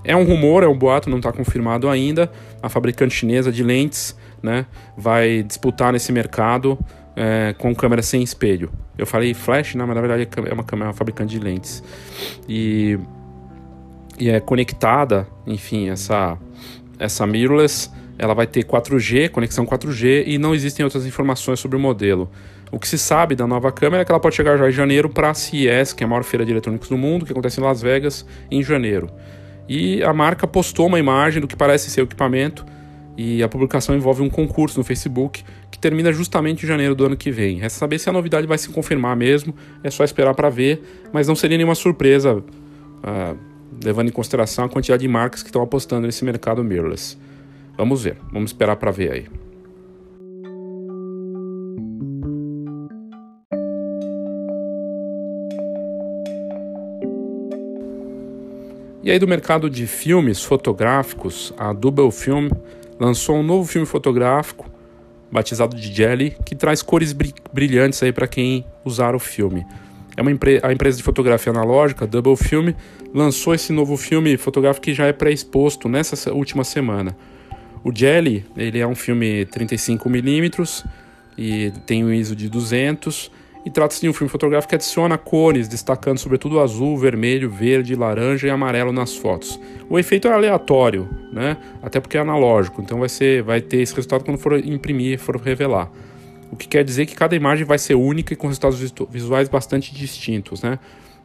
É 0.03 0.17
um 0.17 0.25
rumor, 0.25 0.65
é 0.65 0.67
um 0.67 0.77
boato, 0.77 1.09
não 1.09 1.19
está 1.19 1.31
confirmado 1.31 1.89
ainda. 1.89 2.33
A 2.61 2.69
fabricante 2.69 3.15
chinesa 3.15 3.53
de 3.53 3.63
lentes 3.63 4.19
né, 4.43 4.67
vai 4.97 5.45
disputar 5.45 5.93
nesse 5.93 6.11
mercado 6.11 6.77
é, 7.17 7.55
com 7.59 7.75
câmera 7.75 8.03
sem 8.03 8.23
espelho. 8.23 8.71
Eu 8.97 9.07
falei 9.07 9.35
flash, 9.35 9.75
não, 9.75 9.87
mas 9.87 9.95
na 9.95 10.01
verdade 10.01 10.29
é 10.49 10.55
uma 10.55 10.65
câmera 10.65 10.87
é 10.87 10.91
uma 10.91 10.95
fabricante 10.95 11.39
de 11.39 11.45
lentes. 11.45 11.83
E, 12.49 12.99
e 14.19 14.31
é 14.31 14.41
conectada, 14.41 15.27
enfim, 15.47 15.89
essa, 15.89 16.39
essa 16.99 17.27
mirrorless, 17.27 17.91
ela 18.19 18.35
vai 18.35 18.47
ter 18.47 18.65
4G, 18.65 19.31
conexão 19.31 19.65
4G, 19.65 20.25
e 20.27 20.39
não 20.39 20.55
existem 20.55 20.85
outras 20.85 21.07
informações 21.07 21.61
sobre 21.61 21.77
o 21.77 21.81
modelo. 21.81 22.31
O 22.71 22.79
que 22.79 22.89
se 22.89 22.97
sabe 22.97 23.35
da 23.35 23.47
nova 23.47 23.71
câmera 23.71 24.03
é 24.03 24.05
que 24.05 24.11
ela 24.11 24.21
pode 24.21 24.35
chegar 24.35 24.57
já 24.57 24.69
em 24.69 24.73
janeiro 24.73 25.09
para 25.09 25.31
a 25.31 25.35
CES, 25.35 25.93
que 25.93 26.03
é 26.03 26.07
a 26.07 26.09
maior 26.09 26.25
feira 26.25 26.45
de 26.45 26.53
eletrônicos 26.53 26.89
do 26.89 26.97
mundo, 26.97 27.27
que 27.27 27.33
acontece 27.33 27.61
em 27.61 27.65
Las 27.65 27.83
Vegas, 27.83 28.27
em 28.51 28.63
janeiro. 28.63 29.11
E 29.69 30.03
a 30.03 30.13
marca 30.13 30.47
postou 30.47 30.87
uma 30.87 30.99
imagem 30.99 31.41
do 31.41 31.47
que 31.47 31.55
parece 31.55 31.91
ser 31.91 32.01
o 32.01 32.05
equipamento, 32.05 32.65
e 33.17 33.43
a 33.43 33.49
publicação 33.49 33.95
envolve 33.95 34.23
um 34.23 34.31
concurso 34.31 34.79
no 34.79 34.85
Facebook 34.85 35.45
termina 35.83 36.13
justamente 36.13 36.65
em 36.65 36.69
janeiro 36.69 36.95
do 36.95 37.05
ano 37.05 37.17
que 37.17 37.33
vem. 37.33 37.59
Resta 37.59 37.81
saber 37.81 37.99
se 37.99 38.09
a 38.09 38.13
novidade 38.13 38.47
vai 38.47 38.57
se 38.57 38.69
confirmar 38.69 39.17
mesmo, 39.17 39.53
é 39.83 39.91
só 39.91 40.05
esperar 40.05 40.33
para 40.33 40.49
ver, 40.49 40.81
mas 41.13 41.27
não 41.27 41.35
seria 41.35 41.57
nenhuma 41.57 41.75
surpresa, 41.75 42.37
uh, 42.37 43.37
levando 43.85 44.09
em 44.09 44.13
consideração 44.13 44.65
a 44.65 44.69
quantidade 44.69 45.03
de 45.03 45.09
marcas 45.09 45.43
que 45.43 45.49
estão 45.49 45.61
apostando 45.61 46.07
nesse 46.07 46.25
mercado 46.25 46.63
mirrorless. 46.63 47.19
Vamos 47.77 48.05
ver, 48.05 48.17
vamos 48.33 48.51
esperar 48.51 48.77
para 48.77 48.93
ver 48.93 49.13
aí. 49.13 49.27
E 59.03 59.11
aí 59.11 59.19
do 59.19 59.27
mercado 59.27 59.69
de 59.69 59.89
filmes 59.89 60.45
fotográficos, 60.45 61.53
a 61.59 61.73
Double 61.73 62.13
Film 62.13 62.49
lançou 63.01 63.35
um 63.35 63.43
novo 63.43 63.69
filme 63.69 63.85
fotográfico 63.85 64.72
batizado 65.33 65.75
de 65.75 65.93
Jelly, 65.93 66.37
que 66.45 66.55
traz 66.55 66.83
cores 66.83 67.15
brilhantes 67.53 68.03
aí 68.03 68.13
para 68.13 68.29
quem 68.29 68.65
usar 68.85 69.15
o 69.15 69.19
filme. 69.19 69.65
É 70.15 70.21
uma 70.21 70.31
empre 70.31 70.61
a 70.63 70.71
empresa 70.71 70.99
de 70.99 71.03
fotografia 71.03 71.51
analógica, 71.51 72.07
Double 72.07 72.37
Film, 72.37 72.73
lançou 73.15 73.55
esse 73.55 73.73
novo 73.73 73.97
filme 73.97 74.37
fotográfico 74.37 74.85
que 74.85 74.95
já 74.95 75.07
é 75.07 75.13
pré-exposto 75.13 75.89
nessa 75.89 76.31
última 76.33 76.65
semana. 76.65 77.17
O 77.83 77.91
Jelly, 77.93 78.45
ele 78.57 78.79
é 78.79 78.87
um 78.87 78.95
filme 78.95 79.47
35mm 79.47 80.85
e 81.37 81.73
tem 81.87 82.05
um 82.05 82.13
ISO 82.13 82.37
de 82.37 82.49
200 82.49 83.31
e 83.65 83.71
trata-se 83.71 84.01
de 84.01 84.09
um 84.09 84.13
filme 84.13 84.29
fotográfico 84.29 84.71
que 84.71 84.75
adiciona 84.75 85.17
cores, 85.17 85.69
destacando 85.69 86.19
sobretudo 86.19 86.61
azul, 86.61 86.97
vermelho, 86.99 87.49
verde, 87.49 87.95
laranja 87.95 88.47
e 88.47 88.51
amarelo 88.51 88.93
nas 88.93 89.17
fotos. 89.17 89.59
O 89.89 89.99
efeito 89.99 90.29
é 90.29 90.33
aleatório, 90.33 91.09
né? 91.33 91.57
Até 91.83 92.01
porque 92.01 92.17
é 92.17 92.21
analógico, 92.21 92.83
então 92.83 92.99
vai, 92.99 93.09
ser, 93.09 93.43
vai 93.43 93.61
ter 93.61 93.79
esse 93.79 93.95
resultado 93.95 94.25
quando 94.25 94.39
for 94.39 94.59
imprimir, 94.59 95.19
for 95.19 95.37
revelar. 95.37 95.91
O 96.51 96.57
que 96.57 96.69
quer 96.69 96.85
dizer 96.85 97.07
que 97.07 97.15
cada 97.15 97.35
imagem 97.35 97.65
vai 97.65 97.79
ser 97.79 97.95
única 97.95 98.33
e 98.33 98.37
com 98.37 98.47
resultados 98.47 98.79
visuais 99.09 99.49
bastante 99.49 99.95
distintos, 99.95 100.63
né? 100.63 100.79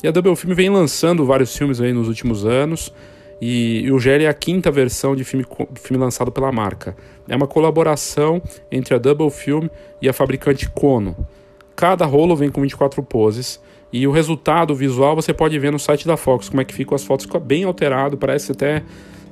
E 0.03 0.07
a 0.07 0.11
Double 0.11 0.35
Film 0.35 0.53
vem 0.53 0.69
lançando 0.69 1.25
vários 1.25 1.55
filmes 1.55 1.81
aí 1.81 1.91
nos 1.91 2.07
últimos 2.07 2.45
anos. 2.45 2.93
E, 3.41 3.89
o 3.91 3.99
GL 3.99 4.23
é 4.25 4.27
a 4.27 4.33
quinta 4.33 4.71
versão 4.71 5.15
de 5.15 5.23
filme, 5.23 5.45
filme 5.75 6.01
lançado 6.01 6.31
pela 6.31 6.51
marca. 6.51 6.95
É 7.27 7.35
uma 7.35 7.47
colaboração 7.47 8.41
entre 8.71 8.95
a 8.95 8.97
Double 8.97 9.29
Film 9.29 9.67
e 10.01 10.07
a 10.07 10.13
fabricante 10.13 10.69
Kono. 10.69 11.15
Cada 11.77 12.07
rolo 12.07 12.35
vem 12.35 12.49
com 12.49 12.59
24 12.59 13.03
poses. 13.03 13.61
E 13.93 14.05
o 14.07 14.11
resultado 14.11 14.73
visual 14.73 15.15
você 15.15 15.31
pode 15.31 15.57
ver 15.59 15.71
no 15.71 15.77
site 15.77 16.07
da 16.07 16.17
Fox, 16.17 16.49
como 16.49 16.59
é 16.59 16.65
que 16.65 16.73
ficam 16.73 16.95
as 16.95 17.03
fotos. 17.03 17.27
Fica 17.27 17.39
bem 17.39 17.63
alterado, 17.63 18.17
parece 18.17 18.51
até 18.51 18.83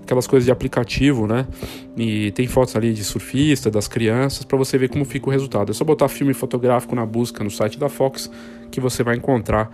aquelas 0.04 0.28
coisas 0.28 0.46
de 0.46 0.52
aplicativo, 0.52 1.26
né? 1.26 1.48
E 1.98 2.32
tem 2.32 2.46
fotos 2.46 2.76
ali 2.76 2.94
de 2.94 3.04
surfista, 3.04 3.72
das 3.72 3.88
crianças, 3.88 4.46
para 4.46 4.58
você 4.60 4.78
ver 4.78 4.90
como 4.90 5.04
fica 5.04 5.28
o 5.28 5.32
resultado. 5.32 5.72
É 5.72 5.74
só 5.74 5.84
botar 5.84 6.08
filme 6.08 6.36
fotográfico 6.36 6.96
na 6.96 7.04
busca 7.04 7.44
no 7.44 7.50
site 7.50 7.80
da 7.80 7.90
Fox 7.90 8.30
que 8.70 8.80
você 8.80 9.02
vai 9.02 9.16
encontrar 9.16 9.72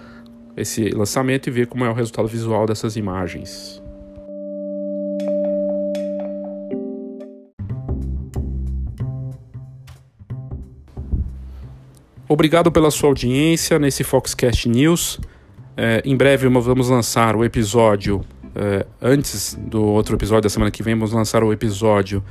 esse 0.56 0.90
lançamento 0.92 1.48
e 1.48 1.52
ver 1.52 1.68
como 1.68 1.84
é 1.84 1.90
o 1.90 1.94
resultado 1.94 2.28
visual 2.30 2.66
dessas 2.66 2.96
imagens. 2.96 3.84
Obrigado 12.32 12.72
pela 12.72 12.90
sua 12.90 13.10
audiência 13.10 13.78
nesse 13.78 14.06
Foxcast 14.06 14.70
News. 14.70 15.20
É, 15.76 16.02
em 16.06 16.16
breve 16.16 16.48
vamos 16.48 16.88
lançar 16.88 17.36
o 17.36 17.44
episódio, 17.44 18.22
é, 18.56 18.86
antes 19.02 19.60
do 19.60 19.84
outro 19.84 20.16
episódio 20.16 20.44
da 20.44 20.50
semana 20.50 20.72
que 20.72 20.82
vem, 20.82 20.96
vamos 20.96 21.12
lançar 21.12 21.44
o 21.44 21.52
episódio 21.52 22.24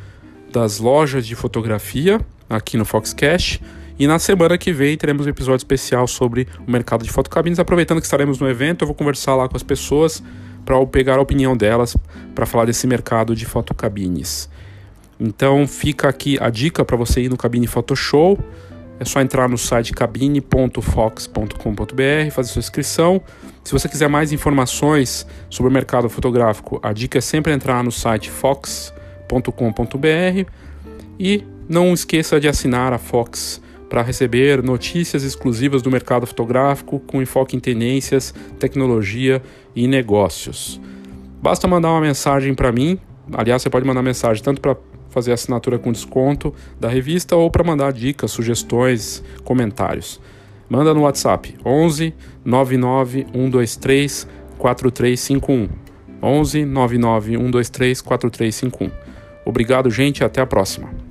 das 0.51 0.79
lojas 0.79 1.27
de 1.27 1.35
fotografia 1.35 2.19
aqui 2.49 2.79
no 2.79 2.87
Foxcast. 2.87 3.61
E 3.99 4.07
na 4.07 4.19
semana 4.19 4.57
que 4.57 4.73
vem 4.73 4.97
teremos 4.97 5.27
um 5.27 5.29
episódio 5.29 5.59
especial 5.59 6.07
sobre 6.07 6.49
o 6.67 6.71
mercado 6.71 7.05
de 7.05 7.11
fotocabines. 7.11 7.59
Aproveitando 7.59 7.99
que 7.99 8.07
estaremos 8.07 8.39
no 8.41 8.49
evento, 8.49 8.85
eu 8.85 8.87
vou 8.87 8.95
conversar 8.95 9.35
lá 9.35 9.51
com 9.51 9.57
as 9.59 9.63
pessoas 9.63 10.23
para 10.65 10.83
pegar 10.87 11.19
a 11.19 11.21
opinião 11.21 11.55
delas 11.55 11.95
para 12.35 12.47
falar 12.47 12.65
desse 12.65 12.87
mercado 12.87 13.37
de 13.37 13.45
fotocabines. 13.45 14.49
Então 15.21 15.67
fica 15.67 16.09
aqui 16.09 16.39
a 16.41 16.49
dica 16.49 16.87
para 16.87 16.97
você 16.97 17.21
ir 17.21 17.29
no 17.29 17.37
Cabine 17.37 17.67
Photoshow. 17.67 18.39
É 19.01 19.05
só 19.07 19.23
entrar 19.23 19.49
no 19.49 19.57
site 19.57 19.95
cabine.fox.com.br, 19.95 22.31
fazer 22.31 22.51
sua 22.51 22.61
inscrição. 22.61 23.23
Se 23.65 23.73
você 23.73 23.89
quiser 23.89 24.11
mais 24.11 24.31
informações 24.31 25.27
sobre 25.49 25.71
o 25.71 25.73
mercado 25.73 26.11
fotográfico, 26.11 26.79
a 26.83 26.93
dica 26.93 27.17
é 27.17 27.23
sempre 27.23 27.51
entrar 27.51 27.83
no 27.83 27.91
site 27.91 28.31
fox.com.br 28.31 29.33
e 31.19 31.43
não 31.67 31.95
esqueça 31.95 32.39
de 32.39 32.47
assinar 32.47 32.93
a 32.93 32.99
Fox 32.99 33.63
para 33.89 34.03
receber 34.03 34.63
notícias 34.63 35.23
exclusivas 35.23 35.81
do 35.81 35.91
mercado 35.91 36.27
fotográfico 36.27 37.01
com 37.01 37.23
enfoque 37.23 37.57
em 37.57 37.61
tendências, 37.61 38.35
tecnologia 38.59 39.43
e 39.75 39.89
negócios. 39.89 40.79
Basta 41.43 41.67
mandar 41.67 41.91
uma 41.91 42.03
mensagem 42.03 42.55
para 42.55 42.71
mim. 42.71 42.99
Aliás, 43.33 43.63
você 43.63 43.71
pode 43.71 43.87
mandar 43.87 44.03
mensagem 44.03 44.43
tanto 44.43 44.61
para 44.61 44.77
fazer 45.11 45.33
assinatura 45.33 45.79
com 45.79 45.93
desconto 45.93 46.55
da 46.79 46.89
revista 46.89 47.37
ou 47.37 47.51
para 47.51 47.65
mandar 47.65 47.93
dicas, 47.93 48.31
sugestões, 48.31 49.23
comentários. 49.45 50.21
Manda 50.69 50.95
no 50.95 51.03
WhatsApp 51.03 51.57
11 51.65 52.15
99 52.45 53.27
123 53.33 54.29
4351. 54.59 55.69
11 56.23 56.65
99 56.65 57.37
123 57.37 58.01
4351. 58.01 58.91
Obrigado, 59.45 59.91
gente, 59.91 60.23
até 60.23 60.41
a 60.41 60.47
próxima. 60.47 61.10